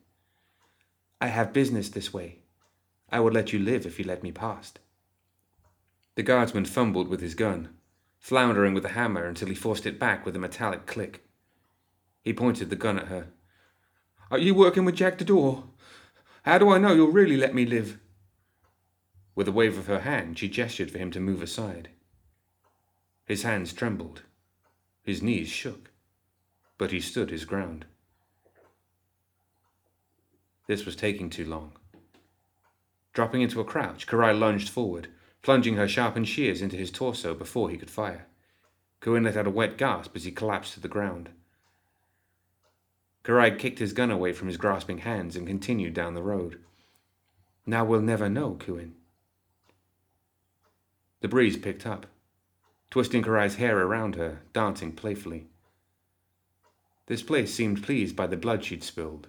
I 1.20 1.26
have 1.26 1.52
business 1.52 1.90
this 1.90 2.14
way. 2.14 2.38
I 3.12 3.20
would 3.20 3.34
let 3.34 3.52
you 3.52 3.58
live 3.58 3.84
if 3.84 3.98
you 3.98 4.06
let 4.06 4.22
me 4.22 4.32
past. 4.32 4.78
The 6.14 6.22
guardsman 6.22 6.64
fumbled 6.64 7.08
with 7.08 7.20
his 7.20 7.34
gun, 7.34 7.74
floundering 8.18 8.72
with 8.72 8.84
the 8.84 8.90
hammer 8.90 9.26
until 9.26 9.48
he 9.48 9.54
forced 9.54 9.84
it 9.84 9.98
back 9.98 10.24
with 10.24 10.34
a 10.34 10.38
metallic 10.38 10.86
click. 10.86 11.28
He 12.22 12.32
pointed 12.32 12.70
the 12.70 12.76
gun 12.76 12.98
at 12.98 13.08
her. 13.08 13.26
Are 14.30 14.38
you 14.38 14.54
working 14.54 14.86
with 14.86 14.96
Jack 14.96 15.18
Daw? 15.18 15.64
How 16.44 16.58
do 16.58 16.70
I 16.70 16.78
know 16.78 16.92
you'll 16.92 17.12
really 17.12 17.36
let 17.36 17.54
me 17.54 17.66
live? 17.66 17.98
With 19.34 19.48
a 19.48 19.52
wave 19.52 19.78
of 19.78 19.86
her 19.86 20.00
hand, 20.00 20.38
she 20.38 20.48
gestured 20.48 20.90
for 20.90 20.98
him 20.98 21.10
to 21.12 21.20
move 21.20 21.42
aside. 21.42 21.90
His 23.26 23.42
hands 23.42 23.72
trembled. 23.72 24.22
His 25.02 25.22
knees 25.22 25.48
shook 25.48 25.90
but 26.80 26.92
he 26.92 27.00
stood 27.00 27.28
his 27.28 27.44
ground. 27.44 27.84
This 30.66 30.86
was 30.86 30.96
taking 30.96 31.28
too 31.28 31.44
long. 31.44 31.72
Dropping 33.12 33.42
into 33.42 33.60
a 33.60 33.64
crouch, 33.64 34.06
Kirai 34.06 34.32
lunged 34.32 34.70
forward, 34.70 35.08
plunging 35.42 35.76
her 35.76 35.86
sharpened 35.86 36.26
shears 36.26 36.62
into 36.62 36.78
his 36.78 36.90
torso 36.90 37.34
before 37.34 37.68
he 37.68 37.76
could 37.76 37.90
fire. 37.90 38.28
Kuin 39.02 39.24
let 39.24 39.36
out 39.36 39.46
a 39.46 39.50
wet 39.50 39.76
gasp 39.76 40.16
as 40.16 40.24
he 40.24 40.32
collapsed 40.32 40.72
to 40.72 40.80
the 40.80 40.88
ground. 40.88 41.28
Kirai 43.24 43.58
kicked 43.58 43.78
his 43.78 43.92
gun 43.92 44.10
away 44.10 44.32
from 44.32 44.48
his 44.48 44.56
grasping 44.56 44.98
hands 44.98 45.36
and 45.36 45.46
continued 45.46 45.94
down 45.94 46.14
the 46.14 46.22
road. 46.22 46.60
Now 47.66 47.84
we'll 47.84 48.00
never 48.00 48.28
know, 48.28 48.54
Kuin. 48.54 48.94
The 51.20 51.28
breeze 51.28 51.58
picked 51.58 51.86
up, 51.86 52.06
twisting 52.90 53.22
Kirai's 53.22 53.56
hair 53.56 53.78
around 53.78 54.16
her, 54.16 54.40
dancing 54.52 54.92
playfully. 54.92 55.46
This 57.06 57.22
place 57.22 57.52
seemed 57.52 57.82
pleased 57.82 58.16
by 58.16 58.26
the 58.26 58.36
blood 58.36 58.64
she'd 58.64 58.82
spilled, 58.82 59.28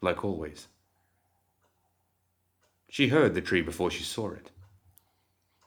like 0.00 0.24
always. 0.24 0.68
She 2.88 3.08
heard 3.08 3.34
the 3.34 3.40
tree 3.40 3.62
before 3.62 3.90
she 3.90 4.04
saw 4.04 4.30
it. 4.30 4.50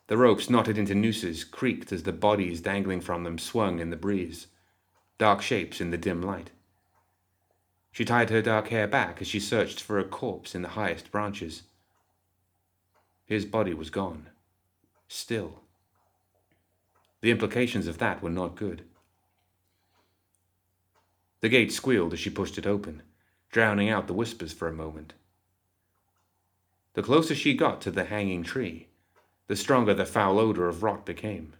The 0.08 0.18
ropes 0.18 0.50
knotted 0.50 0.78
into 0.78 0.96
nooses 0.96 1.44
creaked 1.44 1.92
as 1.92 2.04
the 2.04 2.14
bodies 2.14 2.62
dangling 2.62 3.02
from 3.02 3.24
them 3.24 3.38
swung 3.38 3.80
in 3.80 3.90
the 3.90 3.96
breeze, 3.98 4.48
dark 5.18 5.42
shapes 5.42 5.82
in 5.82 5.92
the 5.92 5.98
dim 5.98 6.22
light. 6.22 6.52
She 7.92 8.06
tied 8.06 8.30
her 8.30 8.42
dark 8.42 8.70
hair 8.70 8.88
back 8.88 9.22
as 9.22 9.28
she 9.28 9.40
searched 9.40 9.82
for 9.82 10.00
a 10.00 10.06
corpse 10.06 10.56
in 10.56 10.62
the 10.62 10.70
highest 10.70 11.12
branches. 11.12 11.64
His 13.26 13.46
body 13.46 13.74
was 13.74 13.90
gone, 13.90 14.30
still. 15.08 15.62
The 17.22 17.32
implications 17.32 17.88
of 17.88 17.98
that 18.00 18.24
were 18.24 18.30
not 18.30 18.56
good. 18.56 18.84
The 21.42 21.50
gate 21.50 21.72
squealed 21.72 22.14
as 22.14 22.20
she 22.20 22.30
pushed 22.30 22.58
it 22.58 22.68
open, 22.68 23.04
drowning 23.52 23.90
out 23.90 24.08
the 24.08 24.14
whispers 24.14 24.54
for 24.54 24.68
a 24.68 24.74
moment. 24.74 25.14
The 26.94 27.04
closer 27.04 27.36
she 27.36 27.54
got 27.54 27.82
to 27.82 27.92
the 27.92 28.06
hanging 28.06 28.44
tree, 28.44 28.88
the 29.48 29.56
stronger 29.56 29.94
the 29.94 30.06
foul 30.06 30.40
odor 30.40 30.68
of 30.68 30.84
rot 30.84 31.06
became. 31.06 31.54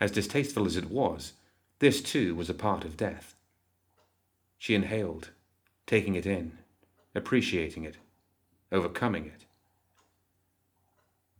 As 0.00 0.10
distasteful 0.10 0.66
as 0.66 0.76
it 0.76 0.90
was, 0.90 1.32
this 1.78 2.00
too 2.00 2.34
was 2.34 2.48
a 2.48 2.54
part 2.54 2.84
of 2.84 2.96
death. 2.96 3.34
She 4.62 4.76
inhaled, 4.76 5.30
taking 5.88 6.14
it 6.14 6.24
in, 6.24 6.58
appreciating 7.16 7.82
it, 7.82 7.96
overcoming 8.70 9.26
it. 9.26 9.44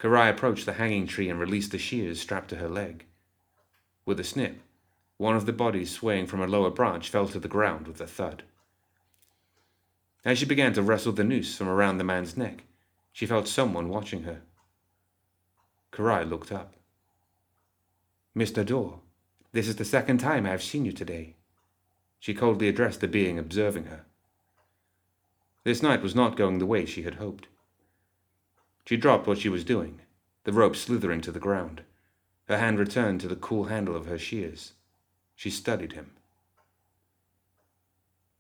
Kirai 0.01 0.29
approached 0.29 0.67
the 0.67 0.73
hanging 0.73 1.07
tree 1.07 1.29
and 1.29 1.39
released 1.39 1.71
the 1.71 1.79
shears 1.79 2.21
strapped 2.21 2.49
to 2.49 2.57
her 2.57 2.69
leg. 2.69 3.05
With 4.05 4.19
a 4.19 4.25
snip, 4.25 4.59
one 5.19 5.37
of 5.37 5.47
the 5.47 5.53
bodies 5.53 5.93
swaying 5.93 6.27
from 6.27 6.41
a 6.41 6.49
lower 6.49 6.69
branch 6.69 7.11
fell 7.11 7.29
to 7.29 7.39
the 7.39 7.47
ground 7.47 7.87
with 7.87 8.01
a 8.01 8.09
thud. 8.09 8.43
As 10.25 10.39
she 10.39 10.45
began 10.45 10.73
to 10.73 10.83
wrestle 10.83 11.13
the 11.13 11.23
noose 11.23 11.57
from 11.57 11.69
around 11.69 11.99
the 11.99 12.03
man's 12.03 12.37
neck, 12.37 12.65
she 13.13 13.27
felt 13.27 13.47
someone 13.47 13.89
watching 13.89 14.25
her. 14.25 14.41
Kirai 15.93 16.29
looked 16.29 16.51
up. 16.51 16.75
Mr. 18.37 18.67
Daw, 18.67 18.99
this 19.53 19.69
is 19.69 19.77
the 19.77 19.85
second 19.85 20.19
time 20.19 20.45
I 20.45 20.51
have 20.51 20.61
seen 20.65 20.85
you 20.85 20.91
today. 20.91 21.37
She 22.23 22.35
coldly 22.35 22.69
addressed 22.69 23.01
the 23.01 23.09
being 23.09 23.37
observing 23.37 23.87
her. 23.87 24.05
This 25.65 25.83
night 25.83 26.03
was 26.03 26.15
not 26.15 26.37
going 26.37 26.61
the 26.61 26.67
way 26.67 26.87
she 26.87 27.03
had 27.03 27.17
hoped. 27.17 27.49
She 28.87 28.97
dropped 28.97 29.27
what 29.27 29.39
she 29.39 29.49
was 29.49 29.65
doing, 29.65 30.03
the 30.45 30.53
rope 30.53 30.77
slithering 30.77 31.21
to 31.23 31.33
the 31.33 31.41
ground. 31.41 31.83
Her 32.47 32.59
hand 32.59 32.79
returned 32.79 33.21
to 33.23 33.27
the 33.29 33.35
cool 33.35 33.65
handle 33.65 33.97
of 33.97 34.07
her 34.07 34.19
shears. 34.19 34.75
She 35.35 35.51
studied 35.51 35.95
him. 35.95 36.13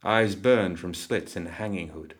Eyes 0.04 0.36
burned 0.36 0.78
from 0.78 0.94
slits 0.94 1.34
in 1.34 1.42
the 1.42 1.50
hanging 1.50 1.88
hood. 1.88 2.14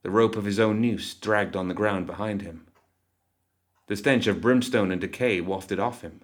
The 0.00 0.10
rope 0.10 0.36
of 0.36 0.46
his 0.46 0.58
own 0.58 0.80
noose 0.80 1.12
dragged 1.12 1.54
on 1.54 1.68
the 1.68 1.74
ground 1.74 2.06
behind 2.06 2.40
him. 2.40 2.66
The 3.88 3.96
stench 3.96 4.26
of 4.26 4.40
brimstone 4.40 4.90
and 4.90 5.02
decay 5.02 5.42
wafted 5.42 5.78
off 5.78 6.00
him. 6.00 6.22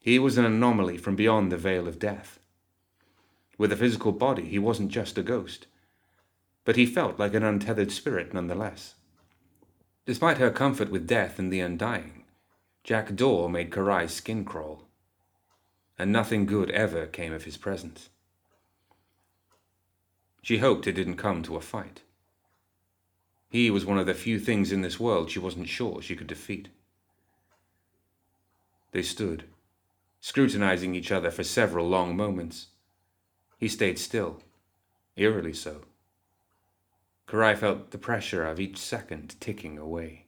He 0.00 0.18
was 0.18 0.36
an 0.36 0.44
anomaly 0.44 0.98
from 0.98 1.14
beyond 1.14 1.52
the 1.52 1.56
veil 1.56 1.86
of 1.86 2.00
death. 2.00 2.40
With 3.62 3.70
a 3.70 3.76
physical 3.76 4.10
body, 4.10 4.48
he 4.48 4.58
wasn't 4.58 4.90
just 4.90 5.16
a 5.16 5.22
ghost, 5.22 5.68
but 6.64 6.74
he 6.74 6.84
felt 6.84 7.20
like 7.20 7.32
an 7.32 7.44
untethered 7.44 7.92
spirit 7.92 8.34
nonetheless. 8.34 8.96
Despite 10.04 10.38
her 10.38 10.50
comfort 10.50 10.90
with 10.90 11.06
death 11.06 11.38
and 11.38 11.52
the 11.52 11.60
undying, 11.60 12.24
Jack 12.82 13.14
Daw 13.14 13.46
made 13.46 13.70
Kirai's 13.70 14.12
skin 14.12 14.44
crawl, 14.44 14.88
and 15.96 16.10
nothing 16.10 16.44
good 16.44 16.72
ever 16.72 17.06
came 17.06 17.32
of 17.32 17.44
his 17.44 17.56
presence. 17.56 18.08
She 20.42 20.58
hoped 20.58 20.88
it 20.88 20.94
didn't 20.94 21.18
come 21.18 21.44
to 21.44 21.54
a 21.54 21.60
fight. 21.60 22.02
He 23.48 23.70
was 23.70 23.86
one 23.86 23.98
of 24.00 24.06
the 24.06 24.14
few 24.14 24.40
things 24.40 24.72
in 24.72 24.82
this 24.82 24.98
world 24.98 25.30
she 25.30 25.38
wasn't 25.38 25.68
sure 25.68 26.02
she 26.02 26.16
could 26.16 26.26
defeat. 26.26 26.66
They 28.90 29.04
stood, 29.04 29.44
scrutinizing 30.20 30.96
each 30.96 31.12
other 31.12 31.30
for 31.30 31.44
several 31.44 31.88
long 31.88 32.16
moments. 32.16 32.66
He 33.62 33.68
stayed 33.68 34.00
still, 34.00 34.42
eerily 35.14 35.52
so. 35.52 35.82
Kirai 37.28 37.56
felt 37.56 37.92
the 37.92 37.96
pressure 37.96 38.44
of 38.44 38.58
each 38.58 38.76
second 38.76 39.36
ticking 39.38 39.78
away. 39.78 40.24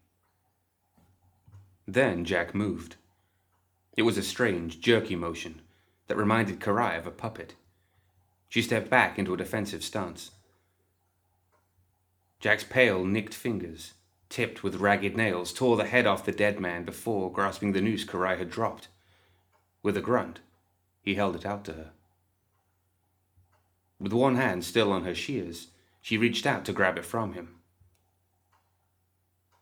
Then 1.85 2.25
Jack 2.25 2.55
moved. 2.55 2.95
It 3.97 4.03
was 4.03 4.17
a 4.17 4.23
strange, 4.23 4.79
jerky 4.79 5.17
motion 5.17 5.62
that 6.07 6.17
reminded 6.17 6.61
Kirai 6.61 6.97
of 6.97 7.09
a 7.09 7.11
puppet. 7.11 7.57
She 8.49 8.62
stepped 8.62 8.88
back 8.88 9.19
into 9.19 9.35
a 9.35 9.37
defensive 9.37 9.83
stance. 9.83 10.31
Jack's 12.38 12.62
pale, 12.62 13.05
nicked 13.05 13.35
fingers, 13.35 13.95
tipped 14.29 14.62
with 14.62 14.76
ragged 14.76 15.17
nails, 15.17 15.53
tore 15.53 15.76
the 15.76 15.87
head 15.87 16.07
off 16.07 16.25
the 16.25 16.31
dead 16.31 16.61
man 16.61 16.85
before 16.85 17.33
grasping 17.33 17.73
the 17.73 17.81
noose 17.81 18.05
Kirai 18.05 18.38
had 18.38 18.49
dropped. 18.49 18.87
With 19.83 19.97
a 19.97 20.00
grunt, 20.00 20.38
he 21.03 21.17
held 21.17 21.35
it 21.35 21.45
out 21.45 21.64
to 21.64 21.73
her. 21.73 21.93
With 23.98 24.12
one 24.12 24.36
hand 24.36 24.64
still 24.64 24.92
on 24.92 25.04
her 25.04 25.14
shears, 25.14 25.68
she 26.00 26.18
reached 26.18 26.46
out 26.46 26.64
to 26.66 26.72
grab 26.72 26.98
it 26.98 27.04
from 27.04 27.32
him. 27.32 27.60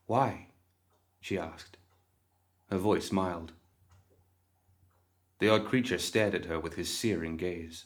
Why? 0.07 0.49
she 1.21 1.39
asked. 1.39 1.77
Her 2.71 2.79
voice 2.79 3.13
mild. 3.13 3.53
The 5.39 5.49
odd 5.49 5.67
creature 5.67 5.99
stared 5.99 6.35
at 6.35 6.47
her 6.47 6.59
with 6.59 6.75
his 6.75 6.93
searing 6.93 7.37
gaze. 7.37 7.85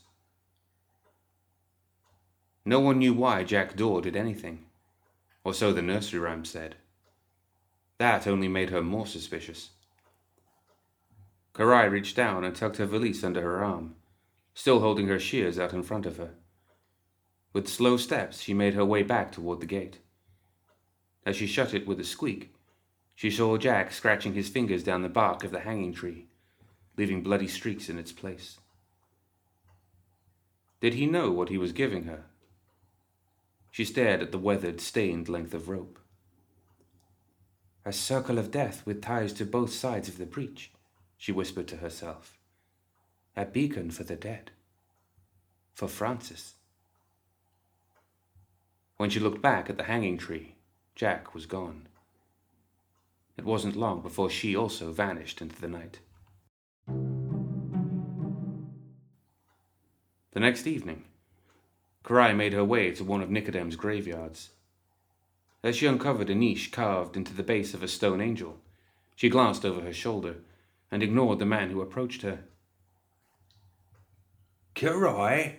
No 2.64 2.80
one 2.80 2.98
knew 2.98 3.14
why 3.14 3.44
Jack 3.44 3.76
Daw 3.76 4.00
did 4.00 4.16
anything, 4.16 4.66
or 5.44 5.54
so 5.54 5.72
the 5.72 5.82
nursery 5.82 6.18
rhyme 6.18 6.44
said. 6.44 6.76
That 7.98 8.26
only 8.26 8.48
made 8.48 8.70
her 8.70 8.82
more 8.82 9.06
suspicious. 9.06 9.70
Kirai 11.54 11.90
reached 11.90 12.16
down 12.16 12.44
and 12.44 12.54
tucked 12.54 12.76
her 12.76 12.86
valise 12.86 13.24
under 13.24 13.40
her 13.40 13.64
arm, 13.64 13.94
still 14.56 14.80
holding 14.80 15.06
her 15.06 15.18
shears 15.18 15.58
out 15.58 15.74
in 15.74 15.82
front 15.82 16.06
of 16.06 16.16
her. 16.16 16.30
With 17.52 17.68
slow 17.68 17.98
steps, 17.98 18.40
she 18.40 18.54
made 18.54 18.72
her 18.72 18.86
way 18.86 19.02
back 19.02 19.30
toward 19.30 19.60
the 19.60 19.66
gate. 19.66 19.98
As 21.26 21.36
she 21.36 21.46
shut 21.46 21.74
it 21.74 21.86
with 21.86 22.00
a 22.00 22.04
squeak, 22.04 22.54
she 23.14 23.30
saw 23.30 23.58
Jack 23.58 23.92
scratching 23.92 24.32
his 24.32 24.48
fingers 24.48 24.82
down 24.82 25.02
the 25.02 25.10
bark 25.10 25.44
of 25.44 25.50
the 25.50 25.60
hanging 25.60 25.92
tree, 25.92 26.28
leaving 26.96 27.22
bloody 27.22 27.46
streaks 27.46 27.90
in 27.90 27.98
its 27.98 28.12
place. 28.12 28.56
Did 30.80 30.94
he 30.94 31.06
know 31.06 31.30
what 31.30 31.50
he 31.50 31.58
was 31.58 31.72
giving 31.72 32.04
her? 32.04 32.24
She 33.70 33.84
stared 33.84 34.22
at 34.22 34.32
the 34.32 34.38
weathered, 34.38 34.80
stained 34.80 35.28
length 35.28 35.52
of 35.52 35.68
rope. 35.68 35.98
A 37.84 37.92
circle 37.92 38.38
of 38.38 38.50
death 38.50 38.86
with 38.86 39.02
ties 39.02 39.34
to 39.34 39.44
both 39.44 39.74
sides 39.74 40.08
of 40.08 40.16
the 40.16 40.24
breach, 40.24 40.72
she 41.18 41.30
whispered 41.30 41.68
to 41.68 41.76
herself. 41.76 42.35
A 43.38 43.44
beacon 43.44 43.90
for 43.90 44.02
the 44.02 44.16
dead. 44.16 44.50
For 45.74 45.88
Francis. 45.88 46.54
When 48.96 49.10
she 49.10 49.20
looked 49.20 49.42
back 49.42 49.68
at 49.68 49.76
the 49.76 49.84
hanging 49.84 50.16
tree, 50.16 50.54
Jack 50.94 51.34
was 51.34 51.44
gone. 51.44 51.88
It 53.36 53.44
wasn't 53.44 53.76
long 53.76 54.00
before 54.00 54.30
she 54.30 54.56
also 54.56 54.90
vanished 54.90 55.42
into 55.42 55.60
the 55.60 55.68
night. 55.68 55.98
The 60.32 60.40
next 60.40 60.66
evening, 60.66 61.04
Kirai 62.04 62.34
made 62.34 62.54
her 62.54 62.64
way 62.64 62.90
to 62.92 63.04
one 63.04 63.20
of 63.20 63.30
Nicodem's 63.30 63.76
graveyards. 63.76 64.50
As 65.62 65.76
she 65.76 65.86
uncovered 65.86 66.30
a 66.30 66.34
niche 66.34 66.72
carved 66.72 67.18
into 67.18 67.34
the 67.34 67.42
base 67.42 67.74
of 67.74 67.82
a 67.82 67.88
stone 67.88 68.22
angel, 68.22 68.60
she 69.14 69.28
glanced 69.28 69.66
over 69.66 69.82
her 69.82 69.92
shoulder 69.92 70.36
and 70.90 71.02
ignored 71.02 71.38
the 71.38 71.44
man 71.44 71.68
who 71.68 71.82
approached 71.82 72.22
her. 72.22 72.44
Kirai, 74.76 75.54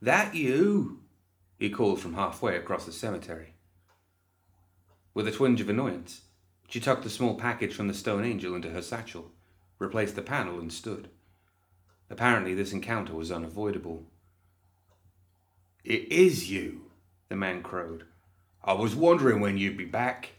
that 0.00 0.36
you? 0.36 1.00
he 1.58 1.68
called 1.68 2.00
from 2.00 2.14
halfway 2.14 2.56
across 2.56 2.86
the 2.86 2.92
cemetery. 2.92 3.54
With 5.12 5.26
a 5.26 5.32
twinge 5.32 5.60
of 5.60 5.68
annoyance, 5.68 6.22
she 6.68 6.78
tucked 6.78 7.02
the 7.02 7.10
small 7.10 7.34
package 7.34 7.74
from 7.74 7.88
the 7.88 7.94
stone 7.94 8.24
angel 8.24 8.54
into 8.54 8.70
her 8.70 8.80
satchel, 8.80 9.32
replaced 9.80 10.14
the 10.14 10.22
panel, 10.22 10.60
and 10.60 10.72
stood. 10.72 11.10
Apparently, 12.08 12.54
this 12.54 12.72
encounter 12.72 13.12
was 13.12 13.32
unavoidable. 13.32 14.06
It 15.82 16.10
is 16.12 16.48
you, 16.48 16.92
the 17.28 17.36
man 17.36 17.64
crowed. 17.64 18.04
I 18.62 18.74
was 18.74 18.94
wondering 18.94 19.40
when 19.40 19.58
you'd 19.58 19.76
be 19.76 19.84
back. 19.84 20.30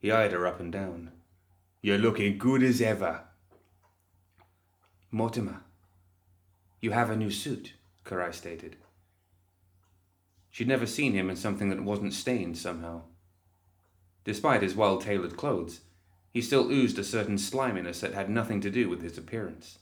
He 0.00 0.12
eyed 0.12 0.32
her 0.32 0.46
up 0.46 0.60
and 0.60 0.70
down. 0.70 1.12
You're 1.80 1.98
looking 1.98 2.36
good 2.36 2.62
as 2.62 2.82
ever. 2.82 3.22
Mortimer, 5.10 5.62
you 6.84 6.90
have 6.90 7.08
a 7.08 7.16
new 7.16 7.30
suit, 7.30 7.72
Kirai 8.04 8.34
stated. 8.34 8.76
She'd 10.50 10.68
never 10.68 10.84
seen 10.84 11.14
him 11.14 11.30
in 11.30 11.36
something 11.36 11.70
that 11.70 11.82
wasn't 11.82 12.12
stained 12.12 12.58
somehow. 12.58 13.00
Despite 14.24 14.60
his 14.60 14.76
well 14.76 14.98
tailored 14.98 15.34
clothes, 15.34 15.80
he 16.30 16.42
still 16.42 16.70
oozed 16.70 16.98
a 16.98 17.04
certain 17.04 17.38
sliminess 17.38 18.00
that 18.00 18.12
had 18.12 18.28
nothing 18.28 18.60
to 18.60 18.70
do 18.70 18.90
with 18.90 19.00
his 19.00 19.16
appearance. 19.16 19.78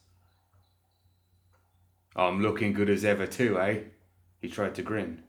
I'm 2.15 2.41
looking 2.41 2.73
good 2.73 2.89
as 2.89 3.05
ever, 3.05 3.27
too, 3.27 3.59
eh? 3.59 3.81
He 4.41 4.49
tried 4.49 4.77
to 4.77 4.83
grin, 4.83 5.25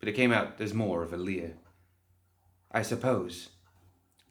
but 0.00 0.08
it 0.08 0.16
came 0.16 0.32
out 0.32 0.60
as 0.60 0.74
more 0.74 1.04
of 1.04 1.12
a 1.12 1.16
leer. 1.16 1.54
I 2.72 2.82
suppose. 2.82 3.50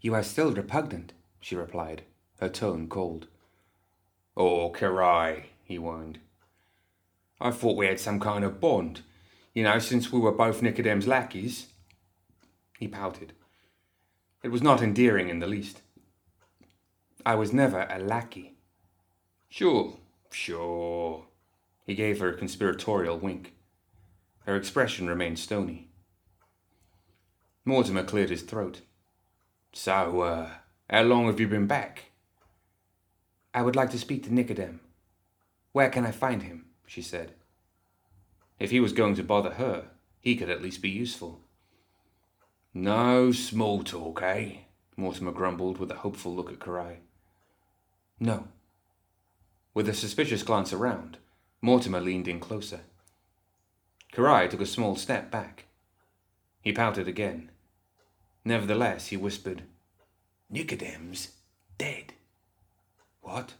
You 0.02 0.16
are 0.16 0.24
still 0.24 0.52
repugnant, 0.52 1.14
she 1.40 1.56
replied, 1.56 2.02
her 2.42 2.50
tone 2.50 2.90
cold. 2.90 3.28
Oh, 4.36 4.70
Kirai, 4.72 5.44
he 5.64 5.78
whined. 5.78 6.20
I 7.44 7.52
thought 7.52 7.76
we 7.76 7.88
had 7.88 8.00
some 8.00 8.22
kind 8.22 8.46
of 8.46 8.62
bond, 8.62 9.02
you 9.54 9.64
know, 9.64 9.78
since 9.78 10.14
we 10.14 10.20
were 10.20 10.32
both 10.32 10.62
Nicodem's 10.62 11.08
lackeys. 11.08 11.68
He 12.80 12.88
pouted. 12.88 13.34
It 14.42 14.48
was 14.48 14.62
not 14.62 14.82
endearing 14.82 15.28
in 15.28 15.40
the 15.40 15.48
least. 15.48 15.82
I 17.26 17.36
was 17.36 17.52
never 17.52 17.86
a 17.90 18.00
lackey. 18.00 18.56
Sure, 19.50 19.98
sure. 20.32 21.26
He 21.86 21.96
gave 21.96 22.22
her 22.22 22.30
a 22.30 22.38
conspiratorial 22.38 23.18
wink. 23.18 23.54
Her 24.46 24.56
expression 24.56 25.10
remained 25.10 25.38
stony. 25.38 25.90
Mortimer 27.66 28.04
cleared 28.04 28.30
his 28.30 28.44
throat. 28.44 28.80
So, 29.74 30.22
uh, 30.22 30.50
how 30.90 31.02
long 31.04 31.26
have 31.26 31.42
you 31.42 31.50
been 31.50 31.68
back? 31.68 32.06
I 33.54 33.64
would 33.64 33.76
like 33.76 33.90
to 33.92 34.00
speak 34.00 34.24
to 34.24 34.30
Nicodem. 34.30 34.80
Where 35.74 35.90
can 35.90 36.06
I 36.06 36.12
find 36.12 36.44
him? 36.44 36.68
She 36.86 37.02
said. 37.02 37.34
If 38.60 38.72
he 38.72 38.80
was 38.80 38.94
going 38.94 39.16
to 39.16 39.24
bother 39.24 39.52
her, 39.52 39.88
he 40.20 40.36
could 40.36 40.50
at 40.50 40.62
least 40.62 40.82
be 40.82 40.90
useful. 40.90 41.42
No 42.74 43.32
small 43.32 43.84
talk, 43.84 44.22
eh? 44.22 44.58
Mortimer 44.96 45.32
grumbled 45.32 45.78
with 45.78 45.92
a 45.92 45.96
hopeful 45.96 46.34
look 46.34 46.52
at 46.52 46.60
Kirai. 46.60 46.98
No. 48.20 48.48
With 49.74 49.90
a 49.90 49.94
suspicious 49.94 50.44
glance 50.44 50.72
around, 50.72 51.18
Mortimer 51.62 52.00
leaned 52.00 52.28
in 52.28 52.40
closer. 52.40 52.82
Kirai 54.14 54.50
took 54.50 54.62
a 54.62 54.66
small 54.66 54.96
step 54.96 55.32
back. 55.32 55.66
He 56.62 56.72
pouted 56.72 57.08
again. 57.08 57.50
Nevertheless, 58.46 59.08
he 59.08 59.18
whispered, 59.18 59.64
Nicodem's 60.50 61.30
dead. 61.78 62.14
What? 63.22 63.54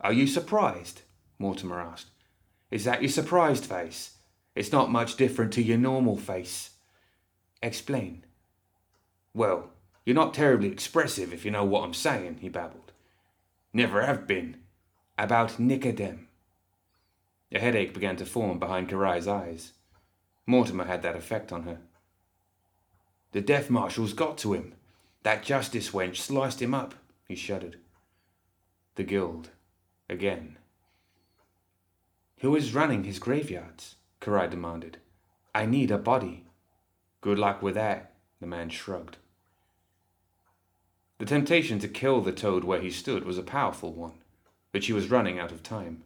Are 0.00 0.12
you 0.12 0.26
surprised? 0.26 1.02
Mortimer 1.38 1.80
asked. 1.80 2.08
Is 2.70 2.84
that 2.84 3.02
your 3.02 3.10
surprised 3.10 3.64
face? 3.64 4.16
It's 4.54 4.72
not 4.72 4.90
much 4.90 5.16
different 5.16 5.52
to 5.54 5.62
your 5.62 5.78
normal 5.78 6.16
face. 6.16 6.70
Explain. 7.62 8.24
Well, 9.34 9.70
you're 10.04 10.14
not 10.14 10.34
terribly 10.34 10.68
expressive 10.68 11.32
if 11.32 11.44
you 11.44 11.50
know 11.50 11.64
what 11.64 11.84
I'm 11.84 11.94
saying, 11.94 12.38
he 12.40 12.48
babbled. 12.48 12.92
Never 13.72 14.04
have 14.04 14.26
been. 14.26 14.56
About 15.16 15.58
Nicodem. 15.58 16.26
A 17.52 17.58
headache 17.58 17.94
began 17.94 18.16
to 18.16 18.26
form 18.26 18.58
behind 18.58 18.88
Kirai's 18.88 19.28
eyes. 19.28 19.72
Mortimer 20.46 20.84
had 20.84 21.02
that 21.02 21.16
effect 21.16 21.52
on 21.52 21.64
her. 21.64 21.78
The 23.32 23.40
death 23.40 23.68
marshal's 23.70 24.12
got 24.12 24.38
to 24.38 24.54
him. 24.54 24.74
That 25.22 25.42
justice 25.42 25.90
wench 25.90 26.16
sliced 26.16 26.62
him 26.62 26.74
up. 26.74 26.94
He 27.26 27.34
shuddered. 27.34 27.76
The 28.94 29.04
guild. 29.04 29.50
Again. 30.08 30.56
Who 32.40 32.54
is 32.54 32.74
running 32.74 33.04
his 33.04 33.18
graveyards? 33.18 33.96
Kirai 34.20 34.48
demanded. 34.48 34.98
I 35.54 35.66
need 35.66 35.90
a 35.90 35.98
body. 35.98 36.44
Good 37.20 37.38
luck 37.38 37.62
with 37.62 37.74
that, 37.74 38.14
the 38.40 38.46
man 38.46 38.68
shrugged. 38.68 39.16
The 41.18 41.26
temptation 41.26 41.80
to 41.80 41.88
kill 41.88 42.20
the 42.20 42.30
toad 42.30 42.62
where 42.62 42.80
he 42.80 42.92
stood 42.92 43.24
was 43.24 43.38
a 43.38 43.42
powerful 43.42 43.92
one, 43.92 44.14
but 44.70 44.84
she 44.84 44.92
was 44.92 45.10
running 45.10 45.40
out 45.40 45.50
of 45.50 45.64
time. 45.64 46.04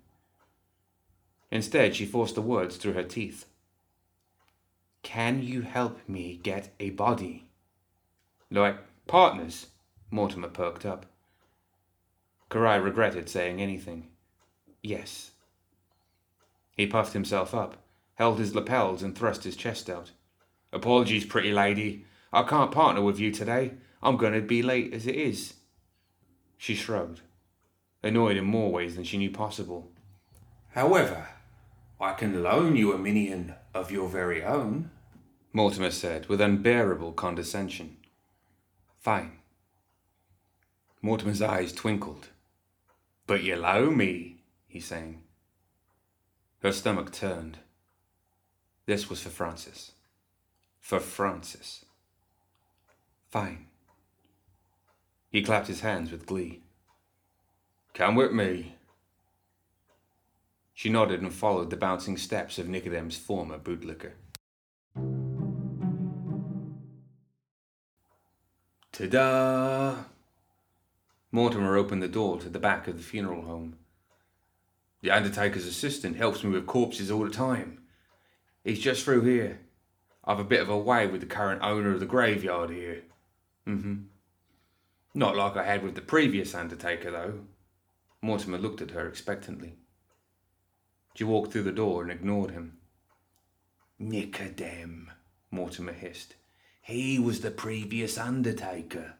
Instead, 1.51 1.95
she 1.95 2.07
forced 2.07 2.35
the 2.35 2.41
words 2.41 2.77
through 2.77 2.95
her 2.95 3.03
teeth. 3.03 3.45
Can 5.03 5.43
you 5.43 5.61
help 5.61 5.99
me 6.09 6.41
get 6.43 6.71
a 6.81 6.91
body? 6.91 7.45
Like 8.51 8.79
partners? 9.07 9.67
Mortimer 10.11 10.49
perked 10.49 10.87
up. 10.87 11.05
Kirai 12.51 12.83
regretted 12.83 13.29
saying 13.29 13.61
anything. 13.61 14.09
Yes. 14.83 15.32
He 16.77 16.87
puffed 16.87 17.13
himself 17.13 17.55
up, 17.55 17.77
held 18.15 18.39
his 18.39 18.55
lapels, 18.55 19.03
and 19.03 19.17
thrust 19.17 19.45
his 19.45 19.57
chest 19.57 19.91
out. 19.91 20.13
Apologies, 20.73 21.27
pretty 21.27 21.53
lady. 21.53 22.07
I 22.33 22.43
can't 22.45 22.73
partner 22.73 23.03
with 23.03 23.19
you 23.19 23.31
today. 23.31 23.73
I'm 24.03 24.17
going 24.17 24.33
to 24.33 24.41
be 24.41 24.63
late 24.63 24.93
as 24.95 25.07
it 25.07 25.15
is. 25.15 25.55
She 26.57 26.75
shrugged, 26.75 27.21
annoyed 28.03 28.37
in 28.37 28.45
more 28.45 28.71
ways 28.71 28.95
than 28.95 29.05
she 29.05 29.19
knew 29.19 29.31
possible. 29.31 29.91
However, 30.71 31.29
I 32.01 32.15
can 32.15 32.43
loan 32.43 32.77
you 32.77 32.93
a 32.93 32.99
minion 32.99 33.55
of 33.75 33.91
your 33.91 34.09
very 34.09 34.43
own, 34.43 34.91
Mortimer 35.53 35.91
said 35.91 36.27
with 36.27 36.41
unbearable 36.41 37.13
condescension. 37.13 37.99
Fine. 38.99 39.39
Mortimer's 41.03 41.43
eyes 41.43 41.73
twinkled. 41.73 42.29
But 43.27 43.43
you 43.43 43.57
loan 43.57 43.97
me, 43.97 44.43
he 44.67 44.81
sang. 44.81 45.23
Her 46.63 46.71
stomach 46.71 47.11
turned. 47.11 47.59
This 48.87 49.11
was 49.11 49.21
for 49.21 49.31
Francis. 49.31 49.93
For 50.81 51.01
Francis. 51.01 51.85
Fine. 53.31 53.67
He 55.29 55.43
clapped 55.43 55.67
his 55.67 55.81
hands 55.81 56.13
with 56.13 56.25
glee. 56.25 56.61
Come 57.95 58.15
with 58.15 58.31
me. 58.31 58.77
She 60.73 60.89
nodded 60.89 61.21
and 61.21 61.35
followed 61.35 61.71
the 61.71 61.77
bouncing 61.77 62.17
steps 62.17 62.59
of 62.59 62.69
Nicodem's 62.69 63.17
former 63.17 63.59
bootlicker. 63.59 64.13
Ta-da! 68.93 70.05
Mortimer 71.33 71.77
opened 71.77 72.03
the 72.03 72.09
door 72.09 72.39
to 72.39 72.49
the 72.49 72.61
back 72.61 72.87
of 72.87 72.99
the 72.99 73.03
funeral 73.03 73.43
home. 73.43 73.79
The 75.03 75.11
undertaker's 75.11 75.67
assistant 75.67 76.17
helps 76.17 76.43
me 76.43 76.51
with 76.51 76.67
corpses 76.67 77.11
all 77.11 77.25
the 77.25 77.31
time. 77.31 77.83
He's 78.65 78.79
just 78.79 79.05
through 79.05 79.23
here. 79.23 79.61
I've 80.25 80.39
a 80.39 80.45
bit 80.45 80.61
of 80.61 80.69
a 80.69 80.79
way 80.79 81.09
with 81.09 81.21
the 81.21 81.27
current 81.27 81.63
owner 81.63 81.93
of 81.93 82.01
the 82.01 82.07
graveyard 82.07 82.71
here. 82.71 83.03
Mm-hmm. 83.67 84.03
Not 85.15 85.37
like 85.37 85.57
I 85.57 85.65
had 85.65 85.83
with 85.83 85.97
the 85.97 86.01
previous 86.01 86.55
undertaker, 86.55 87.11
though. 87.11 87.41
Mortimer 88.23 88.59
looked 88.59 88.81
at 88.81 88.93
her 88.93 89.09
expectantly. 89.09 89.75
She 91.15 91.25
walked 91.25 91.53
through 91.53 91.65
the 91.65 91.73
door 91.73 92.03
and 92.03 92.11
ignored 92.11 92.53
him. 92.53 92.79
Nicodem, 94.01 95.09
Mortimer 95.51 95.93
hissed. 95.93 96.37
He 96.81 97.19
was 97.19 97.41
the 97.41 97.51
previous 97.51 98.17
undertaker. 98.17 99.15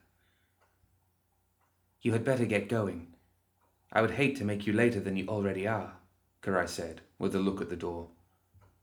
You 2.01 2.13
had 2.13 2.23
better 2.23 2.45
get 2.45 2.69
going. 2.69 3.12
I 3.95 4.01
would 4.01 4.11
hate 4.11 4.35
to 4.37 4.43
make 4.43 4.65
you 4.65 4.73
later 4.73 4.99
than 4.99 5.15
you 5.15 5.27
already 5.27 5.67
are, 5.67 5.93
Kirai 6.41 6.67
said, 6.67 7.01
with 7.19 7.35
a 7.35 7.39
look 7.39 7.61
at 7.61 7.69
the 7.69 7.75
door. 7.75 8.09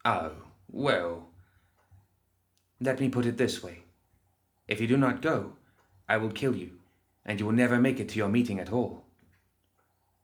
Oh, 0.05 0.33
well. 0.71 1.31
Let 2.81 3.01
me 3.01 3.09
put 3.09 3.27
it 3.27 3.37
this 3.37 3.61
way. 3.61 3.83
If 4.69 4.81
you 4.81 4.87
do 4.87 4.97
not 4.97 5.21
go, 5.21 5.55
I 6.09 6.17
will 6.17 6.31
kill 6.31 6.55
you, 6.55 6.79
and 7.27 7.41
you 7.41 7.47
will 7.47 7.53
never 7.53 7.81
make 7.81 7.99
it 7.99 8.09
to 8.11 8.19
your 8.19 8.29
meeting 8.29 8.61
at 8.61 8.73
all. 8.73 9.05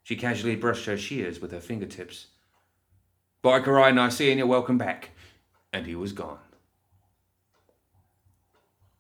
She 0.05 0.15
casually 0.15 0.55
brushed 0.55 0.87
her 0.87 0.97
shears 0.97 1.41
with 1.41 1.51
her 1.51 1.61
fingertips. 1.61 2.29
Bye, 3.43 3.59
Kirai, 3.59 3.93
nice 3.93 4.17
seeing 4.17 4.39
you, 4.39 4.47
welcome 4.47 4.79
back. 4.79 5.11
And 5.73 5.85
he 5.85 5.97
was 5.97 6.13
gone. 6.13 6.39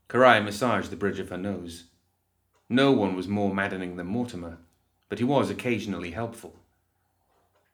Kirai 0.09 0.45
massaged 0.45 0.91
the 0.91 0.97
bridge 0.97 1.21
of 1.21 1.29
her 1.29 1.39
nose. 1.39 1.85
No 2.69 2.91
one 2.91 3.15
was 3.15 3.29
more 3.29 3.55
maddening 3.55 3.95
than 3.95 4.09
Mortimer, 4.09 4.59
but 5.09 5.19
he 5.19 5.25
was 5.25 5.51
occasionally 5.51 6.11
helpful, 6.11 6.57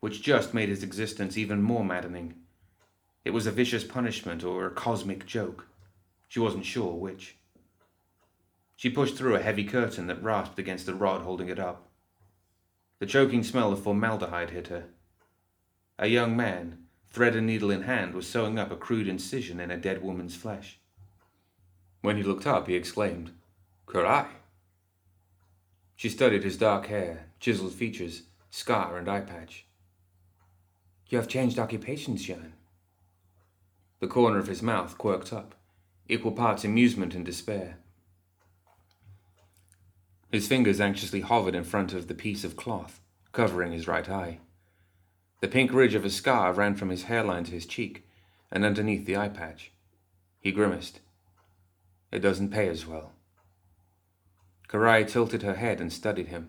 which 0.00 0.22
just 0.22 0.54
made 0.54 0.68
his 0.68 0.82
existence 0.82 1.36
even 1.36 1.62
more 1.62 1.84
maddening. 1.84 2.34
It 3.24 3.30
was 3.30 3.46
a 3.46 3.52
vicious 3.52 3.84
punishment 3.84 4.44
or 4.44 4.66
a 4.66 4.70
cosmic 4.70 5.26
joke. 5.26 5.68
She 6.28 6.40
wasn't 6.40 6.66
sure 6.66 6.94
which. 6.94 7.36
She 8.76 8.90
pushed 8.90 9.16
through 9.16 9.36
a 9.36 9.42
heavy 9.42 9.64
curtain 9.64 10.08
that 10.08 10.22
rasped 10.22 10.58
against 10.58 10.86
the 10.86 10.94
rod 10.94 11.22
holding 11.22 11.48
it 11.48 11.58
up. 11.58 11.88
The 12.98 13.06
choking 13.06 13.44
smell 13.44 13.72
of 13.72 13.82
formaldehyde 13.82 14.50
hit 14.50 14.68
her. 14.68 14.86
A 15.98 16.08
young 16.08 16.36
man, 16.36 16.86
thread 17.10 17.36
and 17.36 17.46
needle 17.46 17.70
in 17.70 17.82
hand, 17.82 18.14
was 18.14 18.26
sewing 18.26 18.58
up 18.58 18.72
a 18.72 18.76
crude 18.76 19.06
incision 19.06 19.60
in 19.60 19.70
a 19.70 19.76
dead 19.76 20.02
woman's 20.02 20.34
flesh. 20.34 20.78
When 22.00 22.16
he 22.16 22.22
looked 22.24 22.46
up, 22.46 22.66
he 22.66 22.74
exclaimed, 22.74 23.30
Kirai! 23.86 24.26
She 26.02 26.08
studied 26.08 26.42
his 26.42 26.56
dark 26.56 26.86
hair, 26.86 27.26
chiseled 27.38 27.74
features, 27.74 28.22
scar, 28.50 28.98
and 28.98 29.08
eye 29.08 29.20
patch. 29.20 29.66
You 31.08 31.16
have 31.18 31.28
changed 31.28 31.60
occupations, 31.60 32.24
Jean. 32.24 32.54
The 34.00 34.08
corner 34.08 34.38
of 34.38 34.48
his 34.48 34.64
mouth 34.64 34.98
quirked 34.98 35.32
up, 35.32 35.54
equal 36.08 36.32
parts 36.32 36.64
amusement 36.64 37.14
and 37.14 37.24
despair. 37.24 37.78
His 40.32 40.48
fingers 40.48 40.80
anxiously 40.80 41.20
hovered 41.20 41.54
in 41.54 41.62
front 41.62 41.92
of 41.92 42.08
the 42.08 42.16
piece 42.16 42.42
of 42.42 42.56
cloth, 42.56 43.00
covering 43.30 43.70
his 43.70 43.86
right 43.86 44.10
eye. 44.10 44.40
The 45.40 45.46
pink 45.46 45.72
ridge 45.72 45.94
of 45.94 46.04
a 46.04 46.10
scar 46.10 46.52
ran 46.52 46.74
from 46.74 46.88
his 46.88 47.04
hairline 47.04 47.44
to 47.44 47.52
his 47.52 47.64
cheek, 47.64 48.08
and 48.50 48.64
underneath 48.64 49.06
the 49.06 49.16
eye 49.16 49.28
patch. 49.28 49.70
He 50.40 50.50
grimaced. 50.50 50.98
It 52.10 52.18
doesn't 52.18 52.50
pay 52.50 52.66
as 52.66 52.88
well. 52.88 53.12
Kirai 54.72 55.06
tilted 55.06 55.42
her 55.42 55.56
head 55.56 55.82
and 55.82 55.92
studied 55.92 56.28
him. 56.28 56.48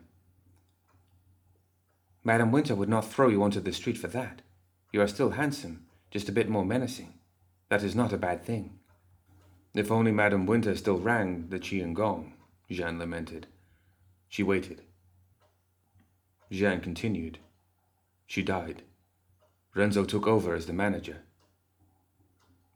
Madam 2.23 2.53
Winter 2.53 2.73
would 2.73 2.87
not 2.87 3.11
throw 3.11 3.27
you 3.27 3.43
onto 3.43 3.59
the 3.59 3.73
street 3.73 3.97
for 3.97 4.07
that. 4.07 4.41
You 4.93 5.01
are 5.01 5.09
still 5.09 5.31
handsome, 5.31 5.87
just 6.09 6.29
a 6.29 6.31
bit 6.31 6.47
more 6.47 6.63
menacing. 6.63 7.15
That 7.67 7.83
is 7.83 7.95
not 7.95 8.13
a 8.13 8.17
bad 8.17 8.45
thing. 8.45 8.79
If 9.73 9.91
only 9.91 10.13
Madam 10.13 10.45
Winter 10.45 10.73
still 10.77 10.99
rang 10.99 11.49
the 11.49 11.59
Qi 11.59 11.83
and 11.83 11.93
Gong, 11.93 12.33
Jeanne 12.71 12.97
lamented. 12.97 13.47
She 14.29 14.41
waited. 14.41 14.83
Jeanne 16.49 16.79
continued. 16.79 17.39
She 18.25 18.41
died. 18.41 18.83
Renzo 19.75 20.05
took 20.05 20.27
over 20.27 20.55
as 20.55 20.65
the 20.65 20.73
manager. 20.73 21.23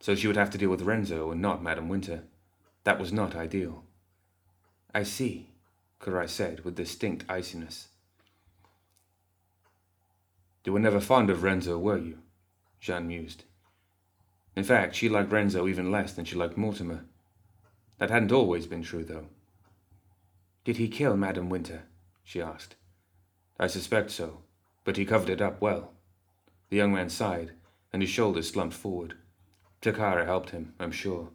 So 0.01 0.13
she 0.13 0.27
would 0.27 0.35
have 0.35 0.49
to 0.49 0.57
deal 0.57 0.69
with 0.69 0.81
Renzo 0.81 1.31
and 1.31 1.41
not 1.41 1.63
Madam 1.63 1.87
Winter. 1.87 2.23
That 2.83 2.99
was 2.99 3.13
not 3.13 3.35
ideal. 3.35 3.86
I 4.93 5.03
see, 5.03 5.49
Kirai 5.99 6.29
said 6.29 6.63
with 6.63 6.75
distinct 6.75 7.25
iciness. 7.29 7.87
You 10.67 10.73
were 10.73 10.79
never 10.79 10.99
fond 10.99 11.29
of 11.29 11.43
Renzo, 11.43 11.77
were 11.77 11.97
you? 11.97 12.17
Jeanne 12.81 13.07
mused. 13.07 13.45
In 14.55 14.65
fact, 14.65 14.95
she 14.95 15.07
liked 15.07 15.31
Renzo 15.31 15.65
even 15.65 15.91
less 15.91 16.11
than 16.11 16.25
she 16.25 16.35
liked 16.35 16.57
Mortimer. 16.57 17.05
That 17.99 18.09
hadn't 18.09 18.33
always 18.33 18.67
been 18.67 18.83
true, 18.83 19.05
though. 19.05 19.27
Did 20.65 20.75
he 20.75 20.89
kill 20.89 21.15
Madame 21.15 21.49
Winter? 21.49 21.83
she 22.23 22.41
asked. 22.41 22.75
I 23.57 23.67
suspect 23.67 24.11
so, 24.11 24.39
but 24.83 24.97
he 24.97 25.05
covered 25.05 25.29
it 25.29 25.41
up 25.41 25.61
well. 25.61 25.93
The 26.69 26.75
young 26.75 26.93
man 26.93 27.09
sighed, 27.09 27.53
and 27.93 28.01
his 28.01 28.11
shoulders 28.11 28.49
slumped 28.49 28.75
forward. 28.75 29.15
Takara 29.81 30.25
helped 30.25 30.49
him, 30.49 30.73
I'm 30.79 30.91
sure. 30.91 31.29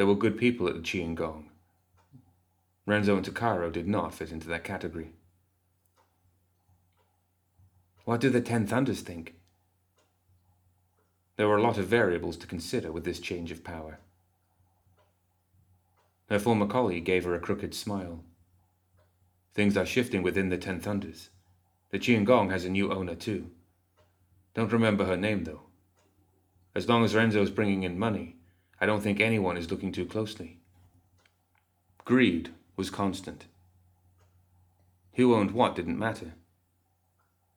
There 0.00 0.06
were 0.06 0.14
good 0.14 0.38
people 0.38 0.66
at 0.66 0.74
the 0.74 0.80
Qi 0.80 1.04
and 1.04 1.14
Gong. 1.14 1.50
Renzo 2.86 3.18
and 3.18 3.26
Takaro 3.26 3.70
did 3.70 3.86
not 3.86 4.14
fit 4.14 4.32
into 4.32 4.48
that 4.48 4.64
category. 4.64 5.12
What 8.06 8.18
do 8.18 8.30
the 8.30 8.40
Ten 8.40 8.66
Thunders 8.66 9.02
think? 9.02 9.34
There 11.36 11.46
were 11.46 11.58
a 11.58 11.62
lot 11.62 11.76
of 11.76 11.84
variables 11.84 12.38
to 12.38 12.46
consider 12.46 12.90
with 12.90 13.04
this 13.04 13.20
change 13.20 13.52
of 13.52 13.62
power. 13.62 14.00
Her 16.30 16.38
former 16.38 16.66
colleague 16.66 17.04
gave 17.04 17.24
her 17.24 17.34
a 17.34 17.38
crooked 17.38 17.74
smile. 17.74 18.24
Things 19.52 19.76
are 19.76 19.84
shifting 19.84 20.22
within 20.22 20.48
the 20.48 20.56
Ten 20.56 20.80
Thunders. 20.80 21.28
The 21.90 21.98
Qi 21.98 22.16
and 22.16 22.26
Gong 22.26 22.48
has 22.48 22.64
a 22.64 22.70
new 22.70 22.90
owner 22.90 23.16
too. 23.16 23.50
Don't 24.54 24.72
remember 24.72 25.04
her 25.04 25.18
name 25.18 25.44
though. 25.44 25.64
As 26.74 26.88
long 26.88 27.04
as 27.04 27.14
Renzo's 27.14 27.50
bringing 27.50 27.82
in 27.82 27.98
money, 27.98 28.39
I 28.80 28.86
don't 28.86 29.02
think 29.02 29.20
anyone 29.20 29.56
is 29.56 29.70
looking 29.70 29.92
too 29.92 30.06
closely. 30.06 30.58
Greed 32.04 32.50
was 32.76 32.90
constant. 32.90 33.44
Who 35.14 35.34
owned 35.34 35.50
what 35.50 35.76
didn't 35.76 35.98
matter. 35.98 36.34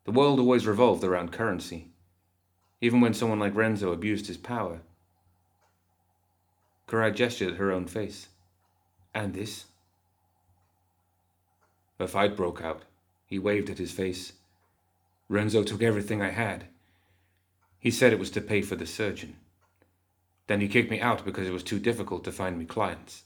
The 0.06 0.12
world 0.12 0.40
always 0.40 0.68
revolved 0.68 1.04
around 1.04 1.32
currency, 1.32 1.92
even 2.82 3.00
when 3.00 3.14
someone 3.14 3.40
like 3.40 3.56
Renzo 3.56 3.94
abused 3.94 4.28
his 4.28 4.38
power. 4.38 4.82
Kirai 6.88 7.16
gestured 7.16 7.54
at 7.54 7.58
her 7.58 7.72
own 7.72 7.88
face. 7.88 8.28
And 9.16 9.34
this? 9.34 9.66
A 12.00 12.08
fight 12.08 12.36
broke 12.36 12.62
out. 12.62 12.84
He 13.26 13.40
waved 13.40 13.70
at 13.70 13.78
his 13.78 13.94
face. 13.94 14.34
Renzo 15.30 15.64
took 15.64 15.82
everything 15.82 16.22
I 16.22 16.32
had. 16.32 16.66
He 17.80 17.92
said 17.92 18.12
it 18.12 18.20
was 18.20 18.32
to 18.32 18.42
pay 18.42 18.62
for 18.62 18.76
the 18.76 18.86
surgeon. 18.86 19.38
Then 20.48 20.62
he 20.62 20.68
kicked 20.68 20.92
me 20.92 21.00
out 21.00 21.24
because 21.24 21.48
it 21.48 21.54
was 21.54 21.64
too 21.64 21.80
difficult 21.80 22.24
to 22.26 22.32
find 22.32 22.58
me 22.58 22.66
clients. 22.66 23.24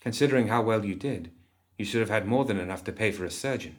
Considering 0.00 0.48
how 0.48 0.62
well 0.62 0.84
you 0.84 0.94
did, 0.94 1.32
you 1.78 1.84
should 1.84 2.00
have 2.00 2.10
had 2.10 2.26
more 2.26 2.44
than 2.44 2.58
enough 2.58 2.84
to 2.84 2.92
pay 2.92 3.10
for 3.10 3.24
a 3.24 3.30
surgeon. 3.30 3.76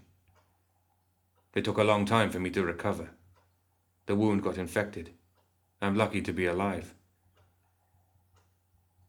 It 1.56 1.66
took 1.66 1.78
a 1.78 1.84
long 1.84 2.06
time 2.06 2.30
for 2.30 2.40
me 2.40 2.50
to 2.52 2.64
recover. 2.64 3.10
The 4.06 4.16
wound 4.16 4.44
got 4.44 4.58
infected. 4.58 5.12
I'm 5.82 5.96
lucky 5.96 6.22
to 6.22 6.32
be 6.32 6.46
alive. 6.46 6.94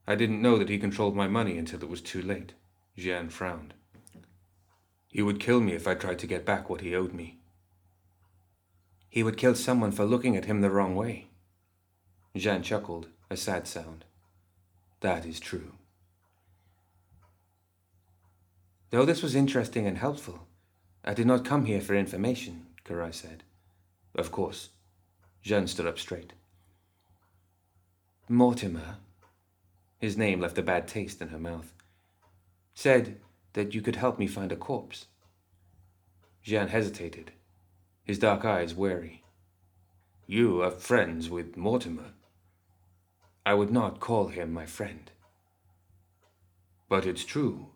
I 0.06 0.14
didn't 0.14 0.40
know 0.40 0.56
that 0.58 0.70
he 0.70 0.78
controlled 0.78 1.14
my 1.14 1.28
money 1.28 1.58
until 1.58 1.82
it 1.82 1.88
was 1.90 2.00
too 2.00 2.22
late. 2.22 2.54
Jeanne 2.96 3.28
frowned. 3.28 3.74
He 5.08 5.20
would 5.22 5.40
kill 5.40 5.60
me 5.60 5.72
if 5.72 5.86
I 5.86 5.94
tried 5.94 6.18
to 6.20 6.26
get 6.26 6.46
back 6.46 6.70
what 6.70 6.80
he 6.80 6.94
owed 6.94 7.12
me. 7.12 7.38
He 9.10 9.22
would 9.22 9.36
kill 9.36 9.54
someone 9.54 9.92
for 9.92 10.04
looking 10.04 10.36
at 10.36 10.46
him 10.46 10.60
the 10.60 10.70
wrong 10.70 10.94
way. 10.94 11.27
Jeanne 12.36 12.62
chuckled, 12.62 13.08
a 13.30 13.36
sad 13.36 13.66
sound. 13.66 14.04
That 15.00 15.26
is 15.26 15.40
true. 15.40 15.72
Though 18.90 19.04
this 19.04 19.22
was 19.22 19.34
interesting 19.34 19.86
and 19.86 19.98
helpful, 19.98 20.46
I 21.04 21.14
did 21.14 21.26
not 21.26 21.44
come 21.44 21.66
here 21.66 21.80
for 21.80 21.94
information, 21.94 22.66
Kirai 22.84 23.14
said. 23.14 23.42
Of 24.14 24.32
course. 24.32 24.70
Jeanne 25.42 25.66
stood 25.66 25.86
up 25.86 25.98
straight. 25.98 26.32
Mortimer, 28.28 28.96
his 29.98 30.16
name 30.16 30.40
left 30.40 30.58
a 30.58 30.62
bad 30.62 30.86
taste 30.86 31.22
in 31.22 31.28
her 31.28 31.38
mouth, 31.38 31.72
said 32.74 33.18
that 33.54 33.74
you 33.74 33.80
could 33.80 33.96
help 33.96 34.18
me 34.18 34.26
find 34.26 34.52
a 34.52 34.56
corpse. 34.56 35.06
Jeanne 36.42 36.68
hesitated, 36.68 37.32
his 38.04 38.18
dark 38.18 38.44
eyes 38.44 38.74
wary. 38.74 39.22
You 40.26 40.62
are 40.62 40.70
friends 40.70 41.30
with 41.30 41.56
Mortimer. 41.56 42.12
I 43.48 43.54
would 43.54 43.70
not 43.70 43.98
call 43.98 44.28
him 44.28 44.52
my 44.52 44.66
friend. 44.66 45.10
But 46.86 47.06
it's 47.06 47.24
true 47.24 47.68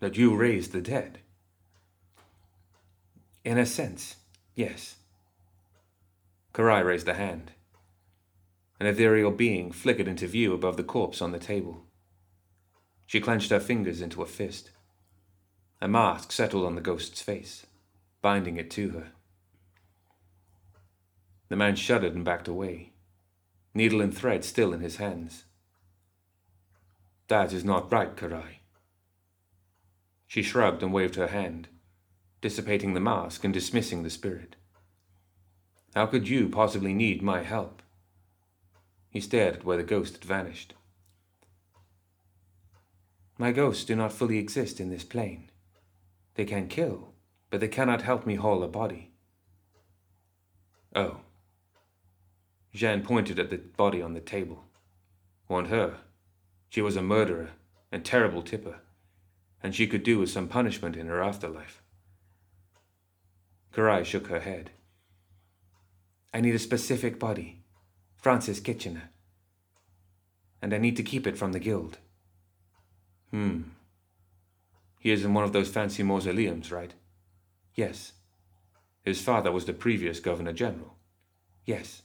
that 0.00 0.18
you 0.18 0.36
raised 0.36 0.72
the 0.72 0.82
dead. 0.82 1.20
In 3.42 3.56
a 3.56 3.64
sense, 3.64 4.16
yes. 4.54 4.96
Kirai 6.52 6.84
raised 6.84 7.08
a 7.08 7.14
hand. 7.14 7.52
An 8.78 8.86
ethereal 8.86 9.30
being 9.30 9.72
flickered 9.72 10.06
into 10.06 10.26
view 10.26 10.52
above 10.52 10.76
the 10.76 10.84
corpse 10.84 11.22
on 11.22 11.32
the 11.32 11.38
table. 11.38 11.86
She 13.06 13.22
clenched 13.22 13.48
her 13.48 13.58
fingers 13.58 14.02
into 14.02 14.20
a 14.20 14.26
fist. 14.26 14.70
A 15.80 15.88
mask 15.88 16.30
settled 16.30 16.66
on 16.66 16.74
the 16.74 16.82
ghost's 16.82 17.22
face, 17.22 17.64
binding 18.20 18.58
it 18.58 18.70
to 18.72 18.90
her. 18.90 19.12
The 21.48 21.56
man 21.56 21.74
shuddered 21.74 22.14
and 22.14 22.22
backed 22.22 22.48
away, 22.48 22.89
needle 23.74 24.00
and 24.00 24.16
thread 24.16 24.44
still 24.44 24.72
in 24.72 24.80
his 24.80 24.96
hands. 24.96 25.44
That 27.28 27.52
is 27.52 27.64
not 27.64 27.92
right, 27.92 28.16
Kirai. 28.16 28.60
She 30.26 30.42
shrugged 30.42 30.82
and 30.82 30.92
waved 30.92 31.16
her 31.16 31.28
hand, 31.28 31.68
dissipating 32.40 32.94
the 32.94 33.00
mask 33.00 33.44
and 33.44 33.52
dismissing 33.52 34.02
the 34.02 34.10
spirit. 34.10 34.56
How 35.94 36.06
could 36.06 36.28
you 36.28 36.48
possibly 36.48 36.94
need 36.94 37.22
my 37.22 37.42
help? 37.42 37.82
He 39.10 39.20
stared 39.20 39.56
at 39.56 39.64
where 39.64 39.76
the 39.76 39.82
ghost 39.82 40.14
had 40.14 40.24
vanished. 40.24 40.74
My 43.38 43.52
ghosts 43.52 43.84
do 43.84 43.96
not 43.96 44.12
fully 44.12 44.38
exist 44.38 44.80
in 44.80 44.90
this 44.90 45.02
plane. 45.02 45.50
They 46.34 46.44
can 46.44 46.68
kill, 46.68 47.14
but 47.50 47.60
they 47.60 47.68
cannot 47.68 48.02
help 48.02 48.26
me 48.26 48.36
haul 48.36 48.62
a 48.62 48.68
body. 48.68 49.12
Oh. 50.94 51.20
Jeanne 52.72 53.02
pointed 53.02 53.38
at 53.38 53.50
the 53.50 53.58
body 53.58 54.00
on 54.00 54.14
the 54.14 54.20
table. 54.20 54.64
Want 55.48 55.68
her. 55.68 55.98
She 56.68 56.80
was 56.80 56.96
a 56.96 57.02
murderer 57.02 57.50
and 57.90 58.04
terrible 58.04 58.42
tipper 58.42 58.80
and 59.62 59.74
she 59.74 59.86
could 59.86 60.02
do 60.02 60.18
with 60.18 60.30
some 60.30 60.48
punishment 60.48 60.96
in 60.96 61.06
her 61.06 61.22
afterlife. 61.22 61.82
Kirai 63.74 64.04
shook 64.04 64.28
her 64.28 64.40
head. 64.40 64.70
I 66.32 66.40
need 66.40 66.54
a 66.54 66.58
specific 66.58 67.18
body, 67.18 67.62
Francis 68.16 68.60
Kitchener. 68.60 69.10
And 70.62 70.74
I 70.74 70.78
need 70.78 70.96
to 70.96 71.02
keep 71.02 71.26
it 71.26 71.38
from 71.38 71.52
the 71.52 71.58
guild. 71.58 71.98
Hmm. 73.30 73.62
He 74.98 75.10
is 75.10 75.24
in 75.24 75.34
one 75.34 75.44
of 75.44 75.52
those 75.52 75.70
fancy 75.70 76.02
mausoleums, 76.02 76.70
right? 76.70 76.94
Yes. 77.74 78.12
His 79.02 79.22
father 79.22 79.50
was 79.50 79.64
the 79.64 79.72
previous 79.72 80.20
Governor 80.20 80.52
General. 80.52 80.94
Yes. 81.64 82.02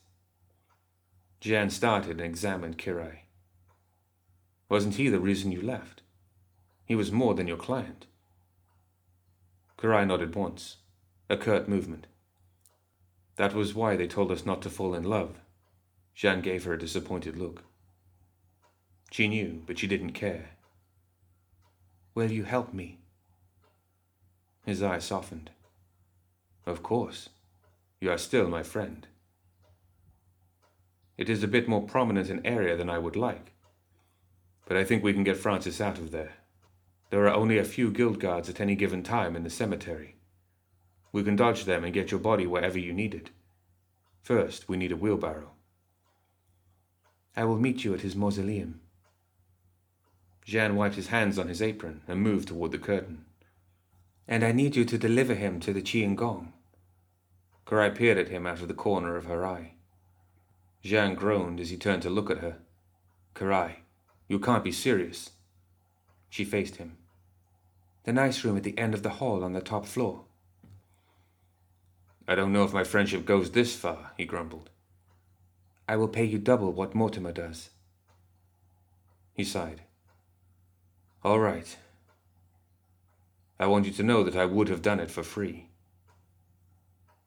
Jeanne 1.46 1.70
started 1.70 2.20
and 2.20 2.22
examined 2.22 2.80
Kirai. 2.80 3.20
Wasn't 4.68 4.96
he 4.96 5.10
the 5.10 5.20
reason 5.20 5.52
you 5.52 5.62
left? 5.62 6.02
He 6.86 6.96
was 6.96 7.12
more 7.12 7.36
than 7.36 7.46
your 7.46 7.56
client. 7.56 8.08
Kirai 9.78 10.08
nodded 10.08 10.34
once, 10.34 10.78
a 11.30 11.38
curt 11.38 11.70
movement. 11.70 12.08
That 13.36 13.54
was 13.54 13.76
why 13.76 13.96
they 13.96 14.08
told 14.08 14.32
us 14.32 14.44
not 14.44 14.64
to 14.64 14.72
fall 14.72 14.96
in 14.96 15.04
love. 15.04 15.36
Jeanne 16.16 16.42
gave 16.42 16.64
her 16.64 16.74
a 16.74 16.80
disappointed 16.80 17.38
look. 17.38 17.62
She 19.12 19.28
knew, 19.28 19.62
but 19.68 19.78
she 19.78 19.86
didn't 19.86 20.14
care. 20.14 20.50
Will 22.16 22.32
you 22.32 22.46
help 22.46 22.74
me? 22.74 23.02
His 24.66 24.82
eyes 24.82 25.04
softened. 25.04 25.52
Of 26.66 26.82
course. 26.82 27.30
You 28.02 28.10
are 28.10 28.18
still 28.18 28.48
my 28.48 28.64
friend. 28.64 29.06
It 31.17 31.30
is 31.30 31.43
a 31.43 31.47
bit 31.47 31.67
more 31.67 31.84
prominent 31.84 32.30
an 32.30 32.45
area 32.45 32.75
than 32.75 32.89
I 32.89 32.99
would 32.99 33.15
like. 33.15 33.54
But 34.67 34.78
I 34.78 34.84
think 34.84 35.04
we 35.04 35.13
can 35.13 35.23
get 35.23 35.38
Francis 35.38 35.80
out 35.80 35.97
of 35.97 36.12
there. 36.12 36.34
There 37.10 37.28
are 37.28 37.34
only 37.34 37.58
a 37.58 37.63
few 37.63 37.91
guild 37.91 38.19
guards 38.19 38.49
at 38.49 38.60
any 38.60 38.75
given 38.75 39.04
time 39.04 39.36
in 39.36 39.43
the 39.43 39.49
cemetery. 39.49 40.17
We 41.12 41.23
can 41.23 41.36
dodge 41.36 41.65
them 41.65 41.84
and 41.84 41.93
get 41.93 42.12
your 42.12 42.19
body 42.19 42.45
wherever 42.45 42.78
you 42.78 42.91
need 42.91 43.13
it. 43.13 43.30
First, 44.21 44.67
we 44.67 44.75
need 44.75 44.91
a 44.91 44.97
wheelbarrow. 44.97 45.51
I 47.38 47.45
will 47.45 47.60
meet 47.60 47.84
you 47.84 47.93
at 47.93 48.01
his 48.01 48.15
mausoleum. 48.15 48.82
Jeanne 50.43 50.75
wiped 50.75 50.95
his 50.95 51.08
hands 51.08 51.39
on 51.39 51.47
his 51.47 51.62
apron 51.62 52.01
and 52.08 52.21
moved 52.21 52.49
toward 52.49 52.71
the 52.71 52.78
curtain. 52.78 53.25
And 54.28 54.43
I 54.43 54.51
need 54.51 54.75
you 54.75 54.84
to 54.86 54.97
deliver 54.97 55.36
him 55.36 55.60
to 55.62 55.71
the 55.71 55.82
Qi 55.82 56.04
and 56.04 56.17
Gong. 56.17 56.54
Kirai 57.65 57.95
peered 57.95 58.17
at 58.17 58.30
him 58.30 58.45
out 58.45 58.62
of 58.62 58.67
the 58.67 58.73
corner 58.73 59.15
of 59.15 59.25
her 59.25 59.45
eye. 59.45 59.75
Jeanne 60.86 61.15
groaned 61.15 61.60
as 61.60 61.71
he 61.71 61.78
turned 61.78 62.04
to 62.04 62.12
look 62.12 62.30
at 62.30 62.38
her. 62.38 62.58
Kirai, 63.34 63.78
you 64.28 64.38
can't 64.38 64.63
be 64.63 64.71
serious. 64.71 65.32
She 66.30 66.45
faced 66.45 66.76
him. 66.76 66.98
The 68.04 68.13
nice 68.13 68.43
room 68.43 68.56
at 68.56 68.62
the 68.62 68.78
end 68.78 68.93
of 68.93 69.02
the 69.02 69.17
hall 69.17 69.43
on 69.43 69.54
the 69.54 69.62
top 69.62 69.88
floor. 69.88 70.26
I 72.28 72.36
don't 72.36 72.54
know 72.54 72.63
if 72.63 72.71
my 72.71 72.84
friendship 72.84 73.26
goes 73.26 73.50
this 73.50 73.76
far, 73.76 74.12
he 74.15 74.26
grumbled. 74.26 74.69
I 75.89 75.95
will 75.95 76.08
pay 76.08 76.24
you 76.24 76.38
double 76.38 76.71
what 76.71 76.93
Mortimer 76.93 77.32
does. 77.32 77.71
He 79.34 79.43
sighed. 79.43 79.82
All 81.24 81.39
right. 81.39 81.78
I 83.60 83.65
want 83.65 83.88
you 83.88 83.91
to 83.93 84.04
know 84.04 84.24
that 84.24 84.36
I 84.36 84.45
would 84.45 84.69
have 84.69 84.84
done 84.84 85.00
it 85.00 85.10
for 85.10 85.24
free. 85.24 85.69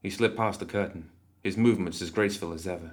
He 0.01 0.11
slipped 0.11 0.37
past 0.37 0.61
the 0.61 0.67
curtain, 0.67 1.11
his 1.43 1.57
movements 1.57 2.01
as 2.01 2.11
graceful 2.11 2.53
as 2.53 2.69
ever. 2.69 2.93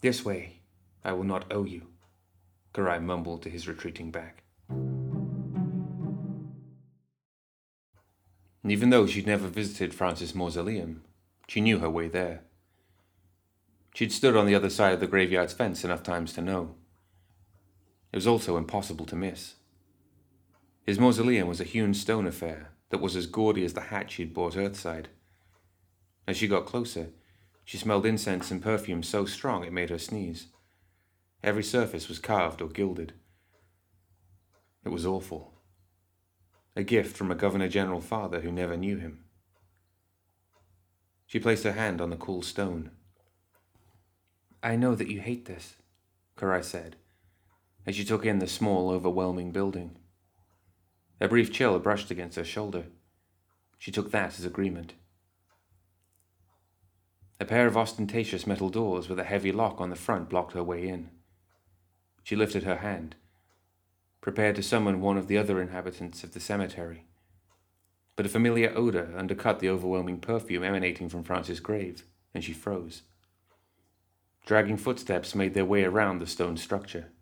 This 0.00 0.24
way, 0.24 0.60
I 1.04 1.12
will 1.12 1.24
not 1.24 1.52
owe 1.52 1.64
you, 1.64 1.88
Kirai 2.72 3.02
mumbled 3.02 3.42
to 3.42 3.50
his 3.50 3.66
retreating 3.66 4.12
back. 4.12 4.44
And 8.62 8.72
even 8.72 8.90
though 8.90 9.06
she'd 9.06 9.26
never 9.26 9.48
visited 9.48 9.94
Francis' 9.94 10.34
mausoleum, 10.34 11.02
she 11.48 11.60
knew 11.60 11.78
her 11.78 11.90
way 11.90 12.06
there. 12.06 12.42
She'd 13.94 14.12
stood 14.12 14.36
on 14.36 14.46
the 14.46 14.54
other 14.54 14.70
side 14.70 14.92
of 14.92 15.00
the 15.00 15.06
graveyard's 15.08 15.52
fence 15.52 15.84
enough 15.84 16.04
times 16.04 16.32
to 16.34 16.42
know. 16.42 16.76
It 18.12 18.16
was 18.16 18.26
also 18.26 18.56
impossible 18.56 19.06
to 19.06 19.16
miss. 19.16 19.54
His 20.84 20.98
mausoleum 20.98 21.48
was 21.48 21.60
a 21.60 21.64
hewn 21.64 21.92
stone 21.92 22.26
affair 22.26 22.70
that 22.90 23.00
was 23.00 23.16
as 23.16 23.26
gaudy 23.26 23.64
as 23.64 23.74
the 23.74 23.80
hat 23.80 24.10
she'd 24.10 24.32
bought 24.32 24.56
Earthside. 24.56 25.08
As 26.26 26.36
she 26.36 26.46
got 26.46 26.66
closer, 26.66 27.08
she 27.68 27.76
smelled 27.76 28.06
incense 28.06 28.50
and 28.50 28.62
perfume 28.62 29.02
so 29.02 29.26
strong 29.26 29.62
it 29.62 29.74
made 29.74 29.90
her 29.90 29.98
sneeze. 29.98 30.46
Every 31.44 31.62
surface 31.62 32.08
was 32.08 32.18
carved 32.18 32.62
or 32.62 32.68
gilded. 32.70 33.12
It 34.86 34.88
was 34.88 35.04
awful. 35.04 35.52
a 36.74 36.82
gift 36.82 37.14
from 37.14 37.30
a 37.30 37.34
Governor 37.34 37.68
General 37.68 38.00
father 38.00 38.40
who 38.40 38.50
never 38.50 38.74
knew 38.74 38.96
him. 38.96 39.24
She 41.26 41.38
placed 41.38 41.64
her 41.64 41.72
hand 41.72 42.00
on 42.00 42.08
the 42.08 42.16
cool 42.16 42.40
stone. 42.40 42.90
I 44.62 44.74
know 44.74 44.94
that 44.94 45.10
you 45.10 45.20
hate 45.20 45.44
this, 45.44 45.74
Kirai 46.38 46.64
said, 46.64 46.96
as 47.86 47.94
she 47.94 48.04
took 48.06 48.24
in 48.24 48.38
the 48.38 48.46
small, 48.46 48.88
overwhelming 48.88 49.50
building. 49.50 49.98
A 51.20 51.28
brief 51.28 51.52
chill 51.52 51.78
brushed 51.80 52.10
against 52.10 52.38
her 52.38 52.44
shoulder. 52.44 52.86
She 53.76 53.92
took 53.92 54.10
that 54.12 54.38
as 54.38 54.46
agreement. 54.46 54.94
A 57.40 57.44
pair 57.44 57.66
of 57.66 57.76
ostentatious 57.76 58.46
metal 58.46 58.68
doors 58.68 59.08
with 59.08 59.18
a 59.18 59.24
heavy 59.24 59.52
lock 59.52 59.80
on 59.80 59.90
the 59.90 59.96
front 59.96 60.28
blocked 60.28 60.54
her 60.54 60.62
way 60.62 60.88
in. 60.88 61.10
She 62.24 62.34
lifted 62.34 62.64
her 62.64 62.78
hand, 62.78 63.14
prepared 64.20 64.56
to 64.56 64.62
summon 64.62 65.00
one 65.00 65.16
of 65.16 65.28
the 65.28 65.38
other 65.38 65.62
inhabitants 65.62 66.24
of 66.24 66.34
the 66.34 66.40
cemetery. 66.40 67.04
But 68.16 68.26
a 68.26 68.28
familiar 68.28 68.72
odor 68.74 69.14
undercut 69.16 69.60
the 69.60 69.68
overwhelming 69.68 70.18
perfume 70.18 70.64
emanating 70.64 71.08
from 71.08 71.22
Francis' 71.22 71.60
grave, 71.60 72.02
and 72.34 72.42
she 72.42 72.52
froze. 72.52 73.02
Dragging 74.44 74.76
footsteps 74.76 75.34
made 75.34 75.54
their 75.54 75.64
way 75.64 75.84
around 75.84 76.18
the 76.18 76.26
stone 76.26 76.56
structure. 76.56 77.12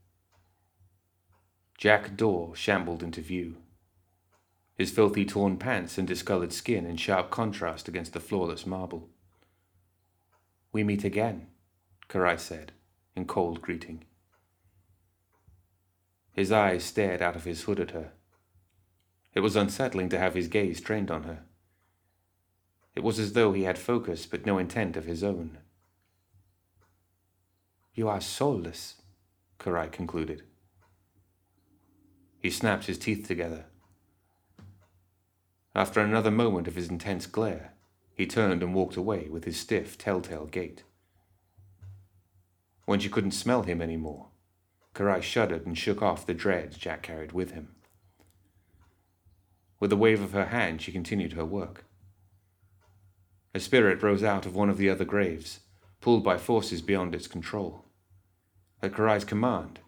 Jack 1.77 2.17
Daw 2.17 2.55
shambled 2.55 3.03
into 3.03 3.21
view, 3.21 3.59
his 4.77 4.91
filthy 4.91 5.25
torn 5.25 5.57
pants 5.57 5.99
and 5.99 6.07
discolored 6.07 6.53
skin 6.53 6.87
in 6.87 6.97
sharp 6.97 7.31
contrast 7.31 7.89
against 7.89 8.13
the 8.13 8.21
flawless 8.21 8.67
marble. 8.67 9.11
We 10.77 10.85
meet 10.85 11.05
again, 11.05 11.47
Kirai 12.11 12.39
said, 12.39 12.73
in 13.15 13.25
cold 13.25 13.63
greeting. 13.63 14.05
His 16.35 16.53
eyes 16.53 16.85
stared 16.85 17.23
out 17.23 17.35
of 17.35 17.45
his 17.45 17.63
hood 17.63 17.81
at 17.81 17.93
her. 17.93 18.13
It 19.33 19.41
was 19.41 19.57
unsettling 19.57 20.11
to 20.11 20.19
have 20.19 20.35
his 20.35 20.49
gaze 20.49 20.83
trained 20.83 21.11
on 21.11 21.23
her. 21.23 21.45
It 22.95 23.03
was 23.03 23.19
as 23.19 23.33
though 23.33 23.55
he 23.55 23.63
had 23.63 23.79
focus 23.79 24.27
but 24.27 24.45
no 24.45 24.59
intent 24.59 24.99
of 24.99 25.07
his 25.07 25.25
own. 25.25 25.57
You 27.95 28.11
are 28.11 28.21
soulless, 28.21 28.97
Kirai 29.59 29.91
concluded. 29.91 30.43
He 32.39 32.51
snapped 32.51 32.85
his 32.85 32.99
teeth 32.99 33.27
together. 33.27 33.65
After 35.75 36.01
another 36.01 36.31
moment 36.31 36.69
of 36.69 36.75
his 36.75 36.91
intense 36.91 37.25
glare, 37.25 37.73
he 38.17 38.27
turned 38.27 38.63
and 38.63 38.75
walked 38.75 38.97
away 38.97 39.29
with 39.29 39.45
his 39.45 39.61
stiff, 39.61 39.99
telltale 39.99 40.47
gait. 40.47 40.83
When 42.87 42.99
she 42.99 43.11
couldn't 43.11 43.33
smell 43.33 43.63
him 43.63 43.83
any 43.83 43.99
more, 43.99 44.29
Kirai 44.95 45.23
shuddered 45.23 45.67
and 45.67 45.77
shook 45.77 46.01
off 46.01 46.25
the 46.25 46.33
dread 46.33 46.75
Jack 46.79 47.03
carried 47.03 47.33
with 47.33 47.51
him. 47.51 47.75
With 49.79 49.93
a 49.93 49.97
wave 49.97 50.23
of 50.23 50.33
her 50.33 50.47
hand, 50.47 50.81
she 50.81 50.93
continued 50.93 51.35
her 51.35 51.45
work. 51.45 51.85
A 53.53 53.61
spirit 53.61 54.03
rose 54.03 54.23
out 54.23 54.47
of 54.47 54.55
one 54.55 54.71
of 54.71 54.79
the 54.79 54.89
other 54.89 55.05
graves, 55.05 55.61
pulled 56.01 56.25
by 56.25 56.39
forces 56.39 56.81
beyond 56.81 57.15
its 57.15 57.27
control. 57.27 57.85
At 58.83 58.93
Kirai's 58.93 59.25
command, 59.25 59.81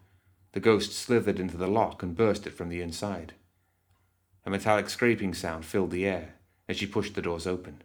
the 0.52 0.60
ghost 0.60 0.92
slithered 0.92 1.40
into 1.40 1.56
the 1.56 1.66
lock 1.66 2.02
and 2.02 2.16
burst 2.16 2.46
it 2.46 2.52
from 2.52 2.68
the 2.68 2.82
inside. 2.82 3.32
A 4.44 4.50
metallic 4.50 4.90
scraping 4.90 5.32
sound 5.32 5.64
filled 5.64 5.90
the 5.90 6.06
air 6.06 6.34
as 6.68 6.76
she 6.76 6.86
pushed 6.86 7.14
the 7.14 7.22
doors 7.22 7.46
open. 7.46 7.82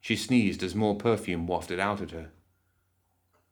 She 0.00 0.16
sneezed 0.16 0.62
as 0.62 0.74
more 0.74 0.96
perfume 0.96 1.46
wafted 1.46 1.80
out 1.80 2.00
at 2.00 2.12
her. 2.12 2.30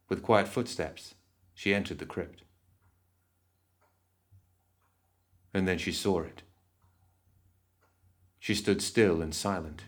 With 0.09 0.23
quiet 0.23 0.49
footsteps, 0.49 1.15
she 1.55 1.75
entered 1.75 1.99
the 1.99 2.07
crypt. 2.07 2.43
And 5.53 5.67
then 5.67 5.79
she 5.79 5.93
saw 5.93 6.21
it. 6.21 6.43
She 8.39 8.55
stood 8.55 8.81
still 8.81 9.23
and 9.23 9.35
silent. 9.35 9.85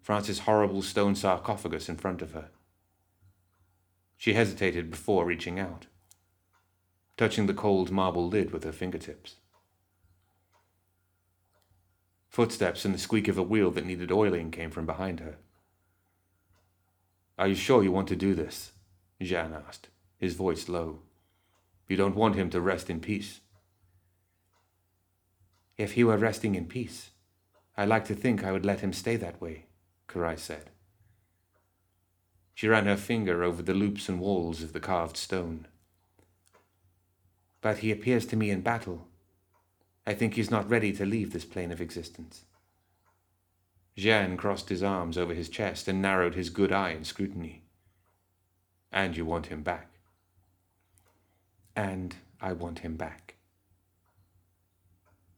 Francis' 0.00 0.40
horrible 0.40 0.82
stone 0.82 1.14
sarcophagus 1.14 1.88
in 1.88 1.96
front 1.96 2.22
of 2.22 2.32
her. 2.32 2.50
She 4.16 4.34
hesitated 4.34 4.90
before 4.90 5.26
reaching 5.26 5.58
out, 5.58 5.86
touching 7.16 7.46
the 7.46 7.54
cold 7.54 7.90
marble 7.90 8.28
lid 8.28 8.52
with 8.52 8.64
her 8.64 8.72
fingertips. 8.72 9.36
Footsteps 12.38 12.84
and 12.84 12.94
the 12.94 13.00
squeak 13.00 13.26
of 13.26 13.36
a 13.36 13.42
wheel 13.42 13.72
that 13.72 13.84
needed 13.84 14.12
oiling 14.12 14.52
came 14.52 14.70
from 14.70 14.86
behind 14.86 15.18
her. 15.18 15.38
Are 17.36 17.48
you 17.48 17.56
sure 17.56 17.82
you 17.82 17.90
want 17.90 18.06
to 18.10 18.14
do 18.14 18.32
this? 18.32 18.70
Jeanne 19.20 19.52
asked, 19.66 19.88
his 20.18 20.34
voice 20.34 20.68
low. 20.68 21.00
You 21.88 21.96
don't 21.96 22.14
want 22.14 22.36
him 22.36 22.48
to 22.50 22.60
rest 22.60 22.90
in 22.90 23.00
peace. 23.00 23.40
If 25.76 25.94
he 25.94 26.04
were 26.04 26.16
resting 26.16 26.54
in 26.54 26.66
peace, 26.66 27.10
I 27.76 27.84
like 27.86 28.04
to 28.04 28.14
think 28.14 28.44
I 28.44 28.52
would 28.52 28.64
let 28.64 28.82
him 28.82 28.92
stay 28.92 29.16
that 29.16 29.40
way, 29.40 29.64
Kirai 30.06 30.38
said. 30.38 30.70
She 32.54 32.68
ran 32.68 32.86
her 32.86 32.96
finger 32.96 33.42
over 33.42 33.62
the 33.62 33.74
loops 33.74 34.08
and 34.08 34.20
walls 34.20 34.62
of 34.62 34.72
the 34.72 34.78
carved 34.78 35.16
stone. 35.16 35.66
But 37.60 37.78
he 37.78 37.90
appears 37.90 38.26
to 38.26 38.36
me 38.36 38.52
in 38.52 38.60
battle 38.60 39.07
I 40.08 40.14
think 40.14 40.32
he's 40.32 40.50
not 40.50 40.70
ready 40.70 40.90
to 40.94 41.04
leave 41.04 41.34
this 41.34 41.44
plane 41.44 41.70
of 41.70 41.82
existence. 41.82 42.44
Jeanne 43.94 44.38
crossed 44.38 44.70
his 44.70 44.82
arms 44.82 45.18
over 45.18 45.34
his 45.34 45.50
chest 45.50 45.86
and 45.86 46.00
narrowed 46.00 46.34
his 46.34 46.48
good 46.48 46.72
eye 46.72 46.92
in 46.92 47.04
scrutiny. 47.04 47.64
And 48.90 49.14
you 49.18 49.26
want 49.26 49.48
him 49.48 49.62
back. 49.62 49.90
And 51.76 52.16
I 52.40 52.54
want 52.54 52.78
him 52.78 52.96
back. 52.96 53.34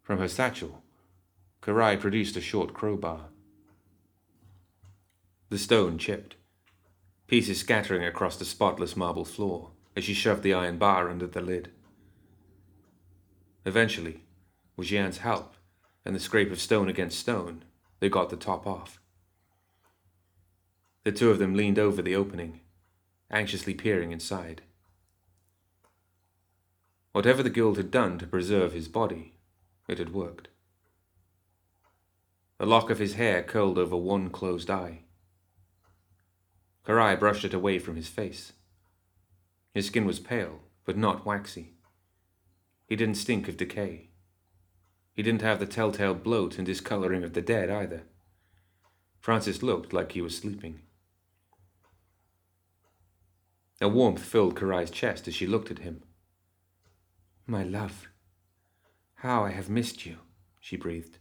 From 0.04 0.20
her 0.20 0.28
satchel, 0.28 0.84
Kirai 1.62 1.98
produced 1.98 2.36
a 2.36 2.40
short 2.40 2.72
crowbar. 2.72 3.22
The 5.48 5.58
stone 5.58 5.98
chipped, 5.98 6.36
pieces 7.26 7.58
scattering 7.58 8.04
across 8.04 8.36
the 8.36 8.44
spotless 8.44 8.96
marble 8.96 9.24
floor 9.24 9.72
as 9.96 10.04
she 10.04 10.14
shoved 10.14 10.44
the 10.44 10.54
iron 10.54 10.78
bar 10.78 11.10
under 11.10 11.26
the 11.26 11.40
lid. 11.40 11.72
Eventually, 13.66 14.22
with 14.80 14.88
Jeanne's 14.88 15.18
help 15.18 15.56
and 16.06 16.16
the 16.16 16.20
scrape 16.20 16.50
of 16.50 16.58
stone 16.58 16.88
against 16.88 17.18
stone, 17.18 17.64
they 18.00 18.08
got 18.08 18.30
the 18.30 18.36
top 18.36 18.66
off. 18.66 18.98
The 21.04 21.12
two 21.12 21.30
of 21.30 21.38
them 21.38 21.54
leaned 21.54 21.78
over 21.78 22.00
the 22.00 22.16
opening, 22.16 22.60
anxiously 23.30 23.74
peering 23.74 24.10
inside. 24.10 24.62
Whatever 27.12 27.42
the 27.42 27.50
guild 27.50 27.76
had 27.76 27.90
done 27.90 28.18
to 28.20 28.26
preserve 28.26 28.72
his 28.72 28.88
body, 28.88 29.34
it 29.86 29.98
had 29.98 30.14
worked. 30.14 30.48
A 32.58 32.64
lock 32.64 32.88
of 32.88 33.00
his 33.00 33.14
hair 33.14 33.42
curled 33.42 33.76
over 33.76 33.96
one 33.96 34.30
closed 34.30 34.70
eye. 34.70 35.00
Kirai 36.86 37.20
brushed 37.20 37.44
it 37.44 37.52
away 37.52 37.78
from 37.78 37.96
his 37.96 38.08
face. 38.08 38.54
His 39.74 39.88
skin 39.88 40.06
was 40.06 40.20
pale, 40.20 40.60
but 40.86 40.96
not 40.96 41.26
waxy. 41.26 41.74
He 42.86 42.96
didn't 42.96 43.16
stink 43.16 43.46
of 43.46 43.58
decay. 43.58 44.09
He 45.20 45.24
didn't 45.24 45.42
have 45.42 45.58
the 45.60 45.66
telltale 45.66 46.14
bloat 46.14 46.56
and 46.56 46.66
discoloring 46.66 47.24
of 47.24 47.34
the 47.34 47.42
dead 47.42 47.68
either. 47.68 48.04
Francis 49.18 49.62
looked 49.62 49.92
like 49.92 50.12
he 50.12 50.22
was 50.22 50.34
sleeping. 50.34 50.80
A 53.82 53.88
warmth 53.90 54.22
filled 54.22 54.56
Kirai's 54.56 54.90
chest 54.90 55.28
as 55.28 55.34
she 55.34 55.46
looked 55.46 55.70
at 55.70 55.80
him. 55.80 56.04
My 57.46 57.62
love, 57.62 58.08
how 59.16 59.44
I 59.44 59.50
have 59.50 59.68
missed 59.68 60.06
you, 60.06 60.16
she 60.58 60.78
breathed. 60.78 61.18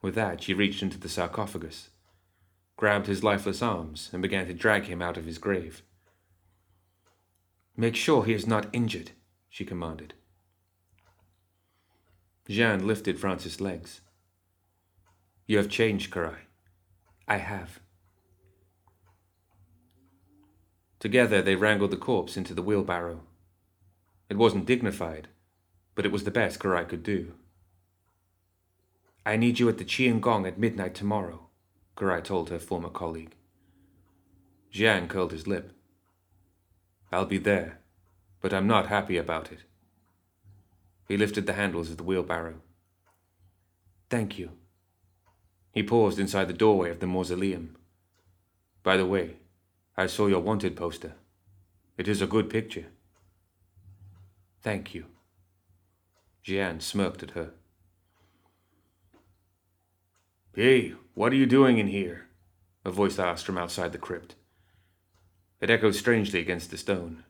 With 0.00 0.16
that, 0.16 0.42
she 0.42 0.52
reached 0.52 0.82
into 0.82 0.98
the 0.98 1.08
sarcophagus, 1.08 1.90
grabbed 2.76 3.06
his 3.06 3.22
lifeless 3.22 3.62
arms, 3.62 4.10
and 4.12 4.20
began 4.20 4.48
to 4.48 4.52
drag 4.52 4.86
him 4.86 5.00
out 5.00 5.16
of 5.16 5.26
his 5.26 5.38
grave. 5.38 5.84
Make 7.76 7.94
sure 7.94 8.24
he 8.24 8.34
is 8.34 8.48
not 8.48 8.66
injured, 8.72 9.12
she 9.48 9.64
commanded. 9.64 10.14
Jeanne 12.48 12.86
lifted 12.86 13.18
Francis' 13.20 13.60
legs. 13.60 14.00
You 15.46 15.58
have 15.58 15.68
changed, 15.68 16.12
Kirai. 16.12 16.38
I 17.28 17.36
have. 17.36 17.80
Together 20.98 21.40
they 21.42 21.56
wrangled 21.56 21.90
the 21.90 21.96
corpse 21.96 22.36
into 22.36 22.54
the 22.54 22.62
wheelbarrow. 22.62 23.22
It 24.28 24.36
wasn't 24.36 24.66
dignified, 24.66 25.28
but 25.94 26.04
it 26.04 26.12
was 26.12 26.24
the 26.24 26.30
best 26.30 26.58
Kirai 26.58 26.88
could 26.88 27.02
do. 27.02 27.34
I 29.24 29.36
need 29.36 29.60
you 29.60 29.68
at 29.68 29.78
the 29.78 29.84
Qi 29.84 30.10
and 30.10 30.22
Gong 30.22 30.46
at 30.46 30.58
midnight 30.58 30.94
tomorrow, 30.94 31.48
Kirai 31.96 32.24
told 32.24 32.50
her 32.50 32.58
former 32.58 32.88
colleague. 32.88 33.36
Jiang 34.72 35.08
curled 35.08 35.32
his 35.32 35.46
lip. 35.46 35.72
I'll 37.12 37.26
be 37.26 37.38
there, 37.38 37.80
but 38.40 38.52
I'm 38.52 38.66
not 38.66 38.88
happy 38.88 39.16
about 39.16 39.52
it. 39.52 39.60
He 41.08 41.16
lifted 41.16 41.46
the 41.46 41.54
handles 41.54 41.90
of 41.90 41.96
the 41.96 42.02
wheelbarrow. 42.02 42.60
Thank 44.08 44.38
you. 44.38 44.50
He 45.72 45.82
paused 45.82 46.18
inside 46.18 46.48
the 46.48 46.52
doorway 46.52 46.90
of 46.90 47.00
the 47.00 47.06
mausoleum. 47.06 47.76
By 48.82 48.96
the 48.96 49.06
way, 49.06 49.36
I 49.96 50.06
saw 50.06 50.26
your 50.26 50.40
wanted 50.40 50.76
poster. 50.76 51.14
It 51.96 52.08
is 52.08 52.20
a 52.20 52.26
good 52.26 52.50
picture. 52.50 52.86
Thank 54.60 54.94
you. 54.94 55.06
Jian 56.44 56.82
smirked 56.82 57.22
at 57.22 57.30
her. 57.32 57.50
Hey, 60.54 60.94
what 61.14 61.32
are 61.32 61.36
you 61.36 61.46
doing 61.46 61.78
in 61.78 61.88
here? 61.88 62.26
A 62.84 62.90
voice 62.90 63.18
asked 63.18 63.46
from 63.46 63.56
outside 63.58 63.92
the 63.92 63.98
crypt. 63.98 64.34
It 65.60 65.70
echoed 65.70 65.94
strangely 65.94 66.40
against 66.40 66.70
the 66.70 66.76
stone. 66.76 67.24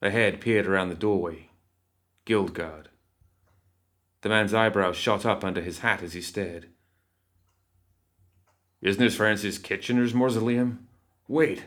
A 0.00 0.10
head 0.10 0.40
peered 0.40 0.66
around 0.66 0.88
the 0.88 0.94
doorway. 0.94 1.50
Guildguard. 2.26 2.86
The 4.22 4.30
man's 4.30 4.54
eyebrows 4.54 4.96
shot 4.96 5.26
up 5.26 5.44
under 5.44 5.60
his 5.60 5.80
hat 5.80 6.02
as 6.02 6.14
he 6.14 6.22
stared. 6.22 6.70
Isn't 8.80 9.02
this 9.02 9.16
Francis 9.16 9.58
Kitchener's 9.58 10.14
mausoleum? 10.14 10.88
Wait, 11.28 11.66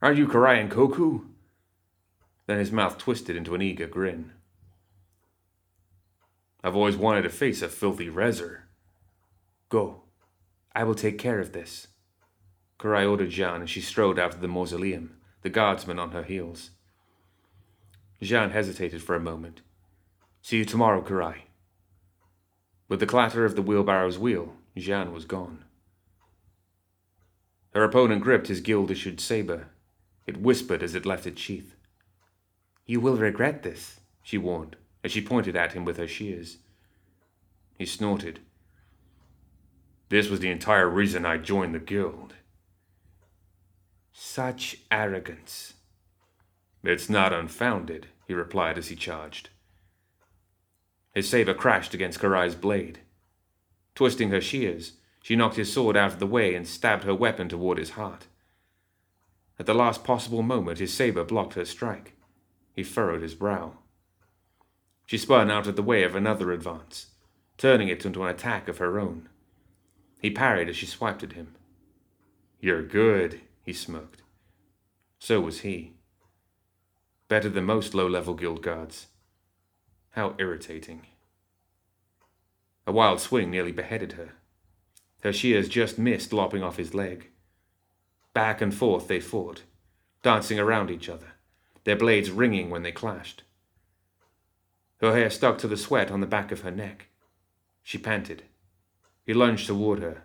aren't 0.00 0.18
you 0.18 0.28
Kirai 0.28 0.68
Ankoku? 0.68 1.24
Then 2.46 2.58
his 2.58 2.70
mouth 2.70 2.98
twisted 2.98 3.34
into 3.34 3.56
an 3.56 3.62
eager 3.62 3.88
grin. 3.88 4.32
I've 6.62 6.76
always 6.76 6.96
wanted 6.96 7.22
to 7.22 7.30
face 7.30 7.62
a 7.62 7.68
filthy 7.68 8.08
rezzer. 8.08 8.62
Go. 9.68 10.02
I 10.74 10.84
will 10.84 10.94
take 10.94 11.18
care 11.18 11.40
of 11.40 11.52
this. 11.52 11.88
Kirai 12.78 13.08
ordered 13.08 13.30
Jeanne, 13.30 13.62
and 13.62 13.70
she 13.70 13.80
strode 13.80 14.18
out 14.18 14.34
of 14.34 14.40
the 14.40 14.48
mausoleum, 14.48 15.16
the 15.42 15.50
guardsman 15.50 15.98
on 15.98 16.12
her 16.12 16.22
heels. 16.22 16.70
Jeanne 18.22 18.50
hesitated 18.50 19.02
for 19.02 19.16
a 19.16 19.20
moment. 19.20 19.62
See 20.48 20.56
you 20.56 20.64
tomorrow, 20.64 21.02
Kirai. 21.02 21.42
With 22.88 23.00
the 23.00 23.06
clatter 23.06 23.44
of 23.44 23.54
the 23.54 23.60
wheelbarrow's 23.60 24.18
wheel, 24.18 24.54
Jeanne 24.78 25.12
was 25.12 25.26
gone. 25.26 25.66
Her 27.74 27.84
opponent 27.84 28.22
gripped 28.22 28.46
his 28.46 28.62
guild 28.62 28.90
issued 28.90 29.20
saber. 29.20 29.66
It 30.26 30.40
whispered 30.40 30.82
as 30.82 30.94
it 30.94 31.04
left 31.04 31.26
its 31.26 31.38
sheath. 31.38 31.74
You 32.86 32.98
will 32.98 33.18
regret 33.18 33.62
this, 33.62 34.00
she 34.22 34.38
warned, 34.38 34.76
as 35.04 35.12
she 35.12 35.20
pointed 35.20 35.54
at 35.54 35.74
him 35.74 35.84
with 35.84 35.98
her 35.98 36.08
shears. 36.08 36.56
He 37.76 37.84
snorted. 37.84 38.40
This 40.08 40.30
was 40.30 40.40
the 40.40 40.50
entire 40.50 40.88
reason 40.88 41.26
I 41.26 41.36
joined 41.36 41.74
the 41.74 41.78
guild. 41.78 42.32
Such 44.14 44.78
arrogance. 44.90 45.74
It's 46.82 47.10
not 47.10 47.34
unfounded, 47.34 48.06
he 48.26 48.32
replied 48.32 48.78
as 48.78 48.88
he 48.88 48.96
charged. 48.96 49.50
His 51.18 51.28
saber 51.28 51.52
crashed 51.52 51.94
against 51.94 52.20
Kirai's 52.20 52.54
blade. 52.54 53.00
Twisting 53.96 54.30
her 54.30 54.40
shears, 54.40 54.92
she 55.20 55.34
knocked 55.34 55.56
his 55.56 55.72
sword 55.72 55.96
out 55.96 56.12
of 56.12 56.20
the 56.20 56.28
way 56.28 56.54
and 56.54 56.64
stabbed 56.64 57.02
her 57.02 57.12
weapon 57.12 57.48
toward 57.48 57.76
his 57.76 57.90
heart. 57.98 58.28
At 59.58 59.66
the 59.66 59.74
last 59.74 60.04
possible 60.04 60.42
moment, 60.44 60.78
his 60.78 60.94
saber 60.94 61.24
blocked 61.24 61.54
her 61.54 61.64
strike. 61.64 62.12
He 62.72 62.84
furrowed 62.84 63.20
his 63.20 63.34
brow. 63.34 63.78
She 65.06 65.18
spun 65.18 65.50
out 65.50 65.66
of 65.66 65.74
the 65.74 65.82
way 65.82 66.04
of 66.04 66.14
another 66.14 66.52
advance, 66.52 67.08
turning 67.56 67.88
it 67.88 68.06
into 68.06 68.22
an 68.22 68.30
attack 68.30 68.68
of 68.68 68.78
her 68.78 69.00
own. 69.00 69.28
He 70.22 70.30
parried 70.30 70.68
as 70.68 70.76
she 70.76 70.86
swiped 70.86 71.24
at 71.24 71.32
him. 71.32 71.56
You're 72.60 72.84
good, 72.84 73.40
he 73.64 73.72
smirked. 73.72 74.22
So 75.18 75.40
was 75.40 75.62
he. 75.62 75.94
Better 77.26 77.48
than 77.48 77.64
most 77.64 77.92
low 77.92 78.06
level 78.06 78.34
guild 78.34 78.62
guards. 78.62 79.08
How 80.10 80.34
irritating. 80.38 81.06
A 82.86 82.92
wild 82.92 83.20
swing 83.20 83.50
nearly 83.50 83.72
beheaded 83.72 84.12
her. 84.12 84.30
Her 85.22 85.32
shears 85.32 85.68
just 85.68 85.98
missed 85.98 86.32
lopping 86.32 86.62
off 86.62 86.76
his 86.76 86.94
leg. 86.94 87.28
Back 88.32 88.60
and 88.60 88.74
forth 88.74 89.08
they 89.08 89.20
fought, 89.20 89.62
dancing 90.22 90.58
around 90.58 90.90
each 90.90 91.08
other, 91.08 91.32
their 91.84 91.96
blades 91.96 92.30
ringing 92.30 92.70
when 92.70 92.82
they 92.82 92.92
clashed. 92.92 93.42
Her 95.00 95.14
hair 95.14 95.30
stuck 95.30 95.58
to 95.58 95.68
the 95.68 95.76
sweat 95.76 96.10
on 96.10 96.20
the 96.20 96.26
back 96.26 96.50
of 96.50 96.62
her 96.62 96.70
neck. 96.70 97.06
She 97.82 97.98
panted. 97.98 98.44
He 99.24 99.34
lunged 99.34 99.66
toward 99.66 100.00
her, 100.00 100.22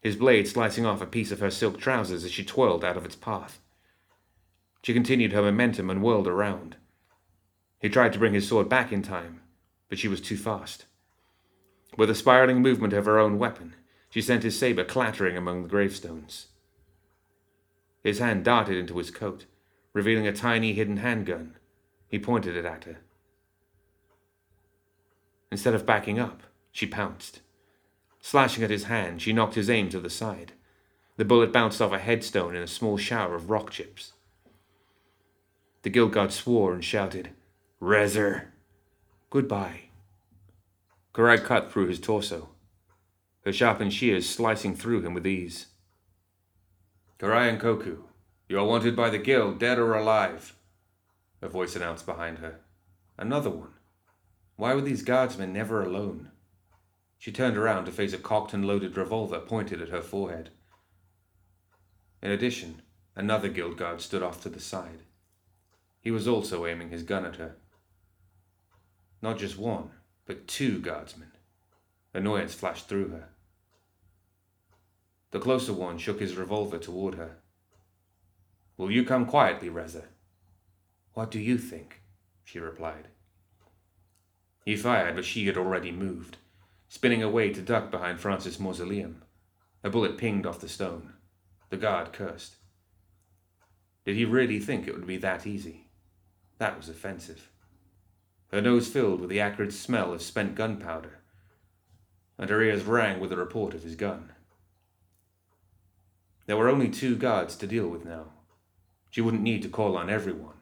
his 0.00 0.16
blade 0.16 0.46
slicing 0.46 0.84
off 0.84 1.00
a 1.00 1.06
piece 1.06 1.32
of 1.32 1.40
her 1.40 1.50
silk 1.50 1.78
trousers 1.78 2.24
as 2.24 2.30
she 2.30 2.44
twirled 2.44 2.84
out 2.84 2.96
of 2.96 3.06
its 3.06 3.16
path. 3.16 3.58
She 4.82 4.92
continued 4.92 5.32
her 5.32 5.40
momentum 5.40 5.88
and 5.88 6.02
whirled 6.02 6.28
around. 6.28 6.76
He 7.84 7.90
tried 7.90 8.14
to 8.14 8.18
bring 8.18 8.32
his 8.32 8.48
sword 8.48 8.70
back 8.70 8.92
in 8.92 9.02
time, 9.02 9.42
but 9.90 9.98
she 9.98 10.08
was 10.08 10.22
too 10.22 10.38
fast. 10.38 10.86
With 11.98 12.08
a 12.08 12.14
spiraling 12.14 12.62
movement 12.62 12.94
of 12.94 13.04
her 13.04 13.18
own 13.18 13.38
weapon, 13.38 13.74
she 14.08 14.22
sent 14.22 14.42
his 14.42 14.58
saber 14.58 14.84
clattering 14.84 15.36
among 15.36 15.62
the 15.62 15.68
gravestones. 15.68 16.46
His 18.02 18.20
hand 18.20 18.42
darted 18.42 18.78
into 18.78 18.96
his 18.96 19.10
coat, 19.10 19.44
revealing 19.92 20.26
a 20.26 20.32
tiny 20.32 20.72
hidden 20.72 20.96
handgun. 20.96 21.56
He 22.08 22.18
pointed 22.18 22.56
it 22.56 22.64
at 22.64 22.84
her. 22.84 23.00
Instead 25.52 25.74
of 25.74 25.84
backing 25.84 26.18
up, 26.18 26.42
she 26.72 26.86
pounced. 26.86 27.42
Slashing 28.22 28.64
at 28.64 28.70
his 28.70 28.84
hand, 28.84 29.20
she 29.20 29.34
knocked 29.34 29.56
his 29.56 29.68
aim 29.68 29.90
to 29.90 30.00
the 30.00 30.08
side. 30.08 30.52
The 31.18 31.26
bullet 31.26 31.52
bounced 31.52 31.82
off 31.82 31.92
a 31.92 31.98
headstone 31.98 32.56
in 32.56 32.62
a 32.62 32.66
small 32.66 32.96
shower 32.96 33.34
of 33.34 33.50
rock 33.50 33.68
chips. 33.68 34.14
The 35.82 35.90
guild 35.90 36.12
guard 36.12 36.32
swore 36.32 36.72
and 36.72 36.82
shouted, 36.82 37.33
Rezzer! 37.84 38.46
Goodbye. 39.28 39.90
Kirai 41.12 41.44
cut 41.44 41.70
through 41.70 41.88
his 41.88 42.00
torso, 42.00 42.48
her 43.44 43.52
sharpened 43.52 43.92
shears 43.92 44.26
slicing 44.26 44.74
through 44.74 45.02
him 45.02 45.12
with 45.12 45.26
ease. 45.26 45.66
Kirai 47.18 47.54
Ankoku, 47.54 47.98
you 48.48 48.58
are 48.58 48.64
wanted 48.64 48.96
by 48.96 49.10
the 49.10 49.18
guild, 49.18 49.58
dead 49.58 49.78
or 49.78 49.92
alive, 49.92 50.56
a 51.42 51.48
voice 51.50 51.76
announced 51.76 52.06
behind 52.06 52.38
her. 52.38 52.60
Another 53.18 53.50
one. 53.50 53.74
Why 54.56 54.72
were 54.72 54.80
these 54.80 55.02
guardsmen 55.02 55.52
never 55.52 55.82
alone? 55.82 56.30
She 57.18 57.32
turned 57.32 57.58
around 57.58 57.84
to 57.84 57.92
face 57.92 58.14
a 58.14 58.18
cocked 58.18 58.54
and 58.54 58.66
loaded 58.66 58.96
revolver 58.96 59.40
pointed 59.40 59.82
at 59.82 59.90
her 59.90 60.00
forehead. 60.00 60.48
In 62.22 62.30
addition, 62.30 62.80
another 63.14 63.48
guild 63.50 63.76
guard 63.76 64.00
stood 64.00 64.22
off 64.22 64.42
to 64.44 64.48
the 64.48 64.58
side. 64.58 65.02
He 66.00 66.10
was 66.10 66.26
also 66.26 66.64
aiming 66.64 66.88
his 66.88 67.02
gun 67.02 67.26
at 67.26 67.36
her. 67.36 67.56
Not 69.24 69.38
just 69.38 69.56
one, 69.56 69.88
but 70.26 70.46
two 70.46 70.80
guardsmen. 70.80 71.32
Annoyance 72.12 72.52
flashed 72.52 72.90
through 72.90 73.08
her. 73.08 73.30
The 75.30 75.40
closer 75.40 75.72
one 75.72 75.96
shook 75.96 76.20
his 76.20 76.36
revolver 76.36 76.76
toward 76.76 77.14
her. 77.14 77.38
Will 78.76 78.90
you 78.90 79.02
come 79.02 79.24
quietly, 79.24 79.70
Rezzer? 79.70 80.08
What 81.14 81.30
do 81.30 81.40
you 81.40 81.56
think? 81.56 82.02
she 82.44 82.58
replied. 82.58 83.08
He 84.66 84.76
fired, 84.76 85.16
but 85.16 85.24
she 85.24 85.46
had 85.46 85.56
already 85.56 85.90
moved 85.90 86.36
spinning 86.90 87.22
away 87.22 87.50
to 87.50 87.62
duck 87.62 87.90
behind 87.90 88.20
Francis' 88.20 88.60
mausoleum. 88.60 89.22
A 89.82 89.88
bullet 89.88 90.18
pinged 90.18 90.44
off 90.44 90.60
the 90.60 90.68
stone. 90.68 91.14
The 91.70 91.78
guard 91.78 92.12
cursed. 92.12 92.56
Did 94.04 94.16
he 94.16 94.26
really 94.26 94.60
think 94.60 94.86
it 94.86 94.94
would 94.94 95.06
be 95.06 95.16
that 95.16 95.46
easy? 95.46 95.86
That 96.58 96.76
was 96.76 96.90
offensive. 96.90 97.48
Her 98.54 98.60
nose 98.60 98.86
filled 98.86 99.20
with 99.20 99.30
the 99.30 99.40
acrid 99.40 99.72
smell 99.72 100.12
of 100.12 100.22
spent 100.22 100.54
gunpowder, 100.54 101.18
and 102.38 102.48
her 102.48 102.62
ears 102.62 102.84
rang 102.84 103.18
with 103.18 103.30
the 103.30 103.36
report 103.36 103.74
of 103.74 103.82
his 103.82 103.96
gun. 103.96 104.30
There 106.46 106.56
were 106.56 106.68
only 106.68 106.88
two 106.88 107.16
guards 107.16 107.56
to 107.56 107.66
deal 107.66 107.88
with 107.88 108.04
now. 108.04 108.26
She 109.10 109.20
wouldn't 109.20 109.42
need 109.42 109.62
to 109.62 109.68
call 109.68 109.96
on 109.96 110.08
everyone. 110.08 110.54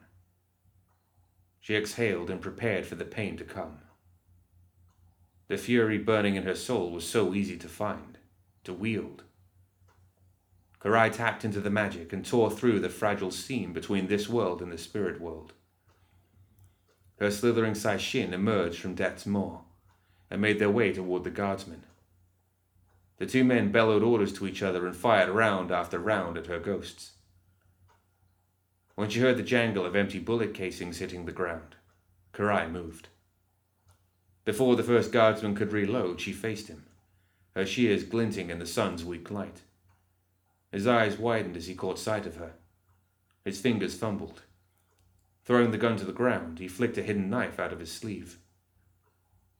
She 1.59 1.75
exhaled 1.75 2.31
and 2.31 2.41
prepared 2.41 2.87
for 2.87 2.95
the 2.95 3.05
pain 3.05 3.37
to 3.37 3.43
come. 3.43 3.81
The 5.47 5.59
fury 5.59 5.99
burning 5.99 6.35
in 6.35 6.45
her 6.45 6.55
soul 6.55 6.89
was 6.89 7.07
so 7.07 7.35
easy 7.35 7.57
to 7.57 7.69
find, 7.69 8.17
to 8.63 8.73
wield. 8.73 9.21
Kirai 10.81 11.13
tapped 11.13 11.45
into 11.45 11.61
the 11.61 11.69
magic 11.69 12.11
and 12.11 12.25
tore 12.25 12.49
through 12.49 12.79
the 12.79 12.89
fragile 12.89 13.29
seam 13.29 13.71
between 13.71 14.07
this 14.07 14.27
world 14.27 14.63
and 14.63 14.71
the 14.71 14.79
spirit 14.79 15.21
world. 15.21 15.53
Her 17.23 17.31
slithering 17.31 17.73
Seishin 17.73 18.33
emerged 18.33 18.81
from 18.81 18.95
Death's 18.95 19.25
Maw 19.25 19.61
and 20.29 20.41
made 20.41 20.59
their 20.59 20.69
way 20.69 20.91
toward 20.91 21.23
the 21.23 21.29
guardsmen. 21.29 21.83
The 23.15 23.25
two 23.25 23.45
men 23.45 23.71
bellowed 23.71 24.03
orders 24.03 24.33
to 24.33 24.45
each 24.45 24.61
other 24.61 24.85
and 24.85 24.93
fired 24.93 25.29
round 25.29 25.71
after 25.71 25.99
round 25.99 26.37
at 26.37 26.47
her 26.47 26.59
ghosts. 26.59 27.11
When 28.95 29.09
she 29.09 29.21
heard 29.21 29.37
the 29.37 29.43
jangle 29.43 29.85
of 29.85 29.95
empty 29.95 30.19
bullet 30.19 30.53
casings 30.53 30.97
hitting 30.97 31.23
the 31.23 31.31
ground, 31.31 31.77
Kirai 32.33 32.69
moved. 32.69 33.07
Before 34.43 34.75
the 34.75 34.83
first 34.83 35.13
guardsman 35.13 35.55
could 35.55 35.71
reload, 35.71 36.19
she 36.19 36.33
faced 36.33 36.67
him, 36.67 36.83
her 37.55 37.65
shears 37.65 38.03
glinting 38.03 38.49
in 38.49 38.59
the 38.59 38.65
sun's 38.65 39.05
weak 39.05 39.31
light. 39.31 39.61
His 40.73 40.85
eyes 40.85 41.17
widened 41.17 41.55
as 41.55 41.67
he 41.67 41.73
caught 41.73 41.99
sight 41.99 42.25
of 42.25 42.35
her. 42.35 42.55
His 43.45 43.61
fingers 43.61 43.95
fumbled. 43.95 44.41
Throwing 45.45 45.71
the 45.71 45.77
gun 45.77 45.97
to 45.97 46.05
the 46.05 46.13
ground, 46.13 46.59
he 46.59 46.67
flicked 46.67 46.97
a 46.97 47.03
hidden 47.03 47.29
knife 47.29 47.59
out 47.59 47.73
of 47.73 47.79
his 47.79 47.91
sleeve. 47.91 48.39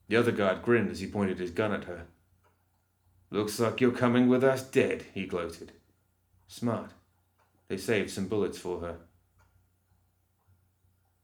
The 0.07 0.15
other 0.15 0.31
guard 0.31 0.61
grinned 0.61 0.91
as 0.91 0.99
he 0.99 1.07
pointed 1.07 1.39
his 1.39 1.51
gun 1.51 1.73
at 1.73 1.85
her. 1.85 2.05
Looks 3.29 3.59
like 3.59 3.81
you're 3.81 3.91
coming 3.91 4.27
with 4.27 4.43
us 4.43 4.63
dead, 4.63 5.05
he 5.13 5.25
gloated. 5.25 5.71
Smart. 6.47 6.91
They 7.67 7.77
saved 7.77 8.11
some 8.11 8.27
bullets 8.27 8.57
for 8.57 8.79
her. 8.81 8.97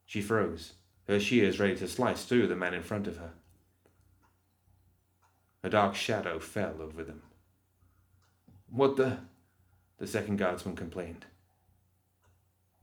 She 0.05 0.21
froze, 0.21 0.73
her 1.07 1.19
shears 1.19 1.59
ready 1.59 1.75
to 1.75 1.87
slice 1.87 2.25
through 2.25 2.47
the 2.47 2.55
man 2.55 2.73
in 2.73 2.81
front 2.81 3.05
of 3.05 3.17
her. 3.17 3.33
A 5.63 5.69
dark 5.69 5.93
shadow 5.93 6.39
fell 6.39 6.81
over 6.81 7.03
them. 7.03 7.21
What 8.69 8.95
the? 8.95 9.19
The 9.97 10.07
second 10.07 10.37
guardsman 10.37 10.75
complained. 10.75 11.25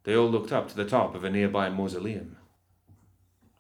They 0.07 0.15
all 0.15 0.31
looked 0.31 0.53
up 0.53 0.69
to 0.69 0.77
the 0.77 0.85
top 0.85 1.17
of 1.17 1.25
a 1.25 1.31
nearby 1.31 1.69
mausoleum. 1.69 2.37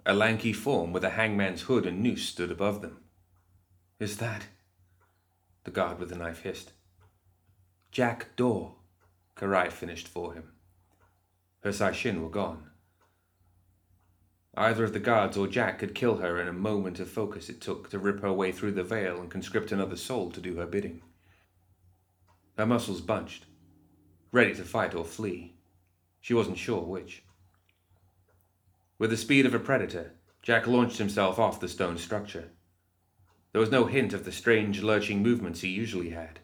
A 0.07 0.15
lanky 0.15 0.53
form 0.53 0.93
with 0.93 1.03
a 1.03 1.11
hangman's 1.11 1.63
hood 1.63 1.87
and 1.87 2.01
noose 2.01 2.29
stood 2.29 2.53
above 2.53 2.83
them. 2.83 2.99
Is 3.99 4.19
that? 4.19 4.47
The 5.65 5.73
guard 5.73 5.99
with 5.99 6.09
the 6.09 6.17
knife 6.17 6.43
hissed. 6.43 6.71
Jack 7.91 8.37
Daw, 8.37 8.75
Kirai 9.35 9.73
finished 9.73 10.07
for 10.07 10.35
him. 10.35 10.53
Her 11.65 11.73
Seishin 11.73 12.23
were 12.23 12.31
gone. 12.31 12.71
Either 14.57 14.85
of 14.85 14.93
the 14.93 15.01
guards 15.01 15.37
or 15.37 15.49
Jack 15.49 15.81
could 15.81 15.97
kill 15.97 16.19
her 16.19 16.41
in 16.41 16.47
a 16.47 16.53
moment 16.53 17.01
of 17.01 17.11
focus 17.11 17.49
it 17.49 17.61
took 17.61 17.91
to 17.91 17.99
rip 17.99 18.21
her 18.21 18.33
way 18.33 18.53
through 18.53 18.73
the 18.73 18.85
veil 18.85 19.21
and 19.21 19.33
conscript 19.33 19.73
another 19.73 19.97
soul 19.97 20.31
to 20.31 20.41
do 20.41 20.55
her 20.55 20.67
bidding. 20.67 21.03
Her 22.57 22.67
muscles 22.67 23.01
bunched, 23.01 23.47
ready 24.31 24.55
to 24.55 24.63
fight 24.63 24.95
or 24.95 25.05
flee. 25.05 25.56
She 26.27 26.35
wasn't 26.35 26.59
sure 26.59 26.83
which. 26.83 27.23
With 28.99 29.11
the 29.11 29.17
speed 29.17 29.47
of 29.47 29.55
a 29.55 29.61
predator, 29.61 30.15
Jack 30.43 30.67
launched 30.67 30.99
himself 30.99 31.39
off 31.39 31.61
the 31.61 31.69
stone 31.69 31.99
structure. 31.99 32.51
There 33.53 33.61
was 33.61 33.71
no 33.71 33.87
hint 33.87 34.13
of 34.13 34.25
the 34.25 34.33
strange, 34.33 34.83
lurching 34.83 35.23
movements 35.23 35.61
he 35.61 35.69
usually 35.69 36.11
had. 36.11 36.41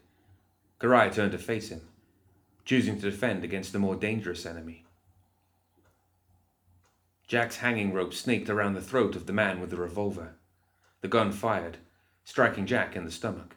Kirai 0.78 1.12
turned 1.12 1.32
to 1.32 1.38
face 1.38 1.70
him, 1.70 1.80
choosing 2.64 2.94
to 3.00 3.10
defend 3.10 3.42
against 3.42 3.72
the 3.72 3.80
more 3.80 3.96
dangerous 3.96 4.46
enemy. 4.46 4.86
Jack's 7.26 7.56
hanging 7.56 7.92
rope 7.92 8.14
snaked 8.14 8.48
around 8.48 8.74
the 8.74 8.80
throat 8.80 9.16
of 9.16 9.26
the 9.26 9.32
man 9.32 9.58
with 9.58 9.70
the 9.70 9.76
revolver. 9.76 10.36
The 11.00 11.08
gun 11.08 11.32
fired, 11.32 11.78
striking 12.22 12.66
Jack 12.66 12.94
in 12.94 13.04
the 13.04 13.10
stomach. 13.10 13.56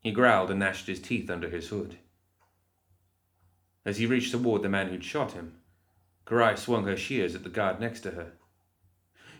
He 0.00 0.10
growled 0.10 0.50
and 0.50 0.58
gnashed 0.58 0.88
his 0.88 0.98
teeth 0.98 1.30
under 1.30 1.48
his 1.48 1.68
hood. 1.68 1.98
As 3.88 3.96
he 3.96 4.04
reached 4.04 4.32
toward 4.32 4.60
the 4.60 4.68
man 4.68 4.88
who'd 4.88 5.02
shot 5.02 5.32
him, 5.32 5.54
Kirai 6.26 6.58
swung 6.58 6.84
her 6.84 6.94
shears 6.94 7.34
at 7.34 7.42
the 7.42 7.48
guard 7.48 7.80
next 7.80 8.02
to 8.02 8.10
her. 8.10 8.32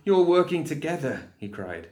You're 0.04 0.24
working 0.24 0.64
together, 0.64 1.32
he 1.36 1.50
cried. 1.50 1.88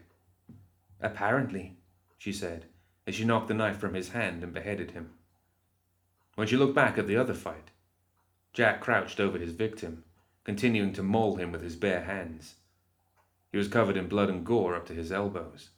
Apparently, 0.98 1.76
she 2.16 2.32
said, 2.32 2.64
as 3.06 3.14
she 3.14 3.26
knocked 3.26 3.48
the 3.48 3.52
knife 3.52 3.76
from 3.76 3.92
his 3.92 4.12
hand 4.12 4.42
and 4.42 4.54
beheaded 4.54 4.92
him. 4.92 5.10
When 6.34 6.46
she 6.46 6.56
looked 6.56 6.74
back 6.74 6.96
at 6.96 7.06
the 7.06 7.18
other 7.18 7.34
fight, 7.34 7.72
Jack 8.54 8.80
crouched 8.80 9.20
over 9.20 9.36
his 9.36 9.52
victim, 9.52 10.04
continuing 10.42 10.94
to 10.94 11.02
maul 11.02 11.36
him 11.36 11.52
with 11.52 11.60
his 11.60 11.76
bare 11.76 12.04
hands. 12.04 12.54
He 13.52 13.58
was 13.58 13.68
covered 13.68 13.98
in 13.98 14.08
blood 14.08 14.30
and 14.30 14.46
gore 14.46 14.74
up 14.74 14.86
to 14.86 14.94
his 14.94 15.12
elbows. 15.12 15.68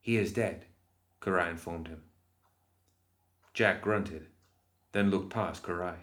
He 0.00 0.16
is 0.16 0.32
dead, 0.32 0.64
Karai 1.20 1.50
informed 1.50 1.86
him. 1.86 2.02
Jack 3.54 3.80
grunted, 3.80 4.26
then 4.92 5.10
looked 5.10 5.30
past 5.30 5.62
Kirai. 5.62 5.96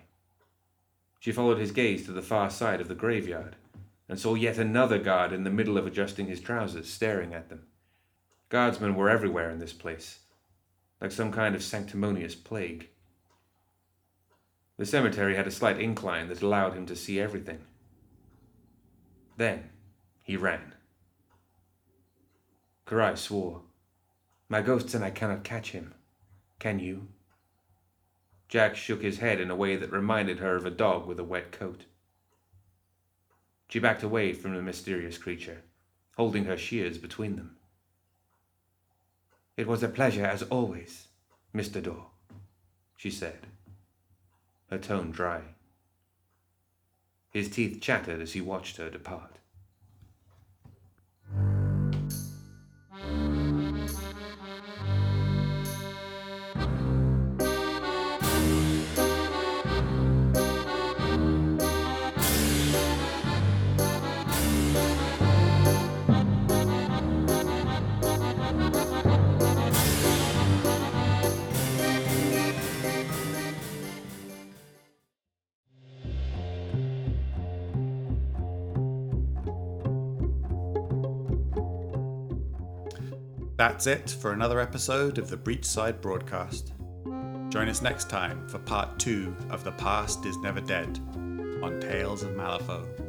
She 1.19 1.31
followed 1.31 1.59
his 1.59 1.71
gaze 1.71 2.05
to 2.05 2.11
the 2.11 2.21
far 2.21 2.49
side 2.49 2.81
of 2.81 2.87
the 2.87 2.95
graveyard 2.95 3.55
and 4.07 4.19
saw 4.19 4.33
yet 4.33 4.57
another 4.57 4.97
guard 4.97 5.31
in 5.31 5.43
the 5.43 5.49
middle 5.49 5.77
of 5.77 5.85
adjusting 5.85 6.27
his 6.27 6.41
trousers, 6.41 6.89
staring 6.89 7.33
at 7.33 7.49
them. 7.49 7.67
Guardsmen 8.49 8.95
were 8.95 9.09
everywhere 9.09 9.51
in 9.51 9.59
this 9.59 9.73
place, 9.73 10.19
like 10.99 11.11
some 11.11 11.31
kind 11.31 11.53
of 11.53 11.63
sanctimonious 11.63 12.33
plague. 12.33 12.89
The 14.77 14.85
cemetery 14.85 15.35
had 15.35 15.45
a 15.45 15.51
slight 15.51 15.79
incline 15.79 16.29
that 16.29 16.41
allowed 16.41 16.73
him 16.73 16.85
to 16.87 16.95
see 16.95 17.19
everything. 17.19 17.59
Then 19.37 19.69
he 20.23 20.35
ran. 20.35 20.73
Kirai 22.87 23.17
swore. 23.17 23.61
My 24.47 24.61
ghosts 24.61 24.95
and 24.95 25.03
I 25.03 25.11
cannot 25.11 25.43
catch 25.43 25.71
him. 25.71 25.93
Can 26.57 26.79
you? 26.79 27.09
Jack 28.49 28.75
shook 28.75 29.01
his 29.03 29.19
head 29.19 29.39
in 29.39 29.51
a 29.51 29.55
way 29.55 29.75
that 29.75 29.91
reminded 29.91 30.39
her 30.39 30.55
of 30.55 30.65
a 30.65 30.71
dog 30.71 31.05
with 31.05 31.19
a 31.19 31.23
wet 31.23 31.51
coat. 31.51 31.85
She 33.69 33.79
backed 33.79 34.01
away 34.01 34.33
from 34.33 34.55
the 34.55 34.61
mysterious 34.61 35.19
creature, 35.19 35.61
holding 36.17 36.45
her 36.45 36.57
shears 36.57 36.97
between 36.97 37.35
them. 37.35 37.57
It 39.55 39.67
was 39.67 39.83
a 39.83 39.87
pleasure 39.87 40.25
as 40.25 40.41
always, 40.43 41.07
Mr. 41.53 41.81
Daw, 41.81 42.07
she 42.97 43.11
said 43.11 43.45
her 44.69 44.77
tone 44.77 45.11
dry. 45.11 45.41
His 47.31 47.49
teeth 47.49 47.81
chattered 47.81 48.21
as 48.21 48.33
he 48.33 48.41
watched 48.41 48.77
her 48.77 48.89
depart. 48.89 49.38
That's 83.59 83.87
it 83.87 84.15
for 84.21 84.31
another 84.31 84.61
episode 84.61 85.17
of 85.17 85.29
the 85.29 85.35
Breachside 85.35 85.99
Broadcast. 85.99 86.71
Join 87.49 87.67
us 87.67 87.81
next 87.81 88.09
time 88.09 88.47
for 88.47 88.57
part 88.57 88.97
two 88.97 89.35
of 89.49 89.65
The 89.65 89.73
Past 89.73 90.25
is 90.25 90.37
Never 90.37 90.61
Dead 90.61 90.97
on 91.61 91.81
Tales 91.81 92.23
of 92.23 92.29
Malifaux. 92.29 93.08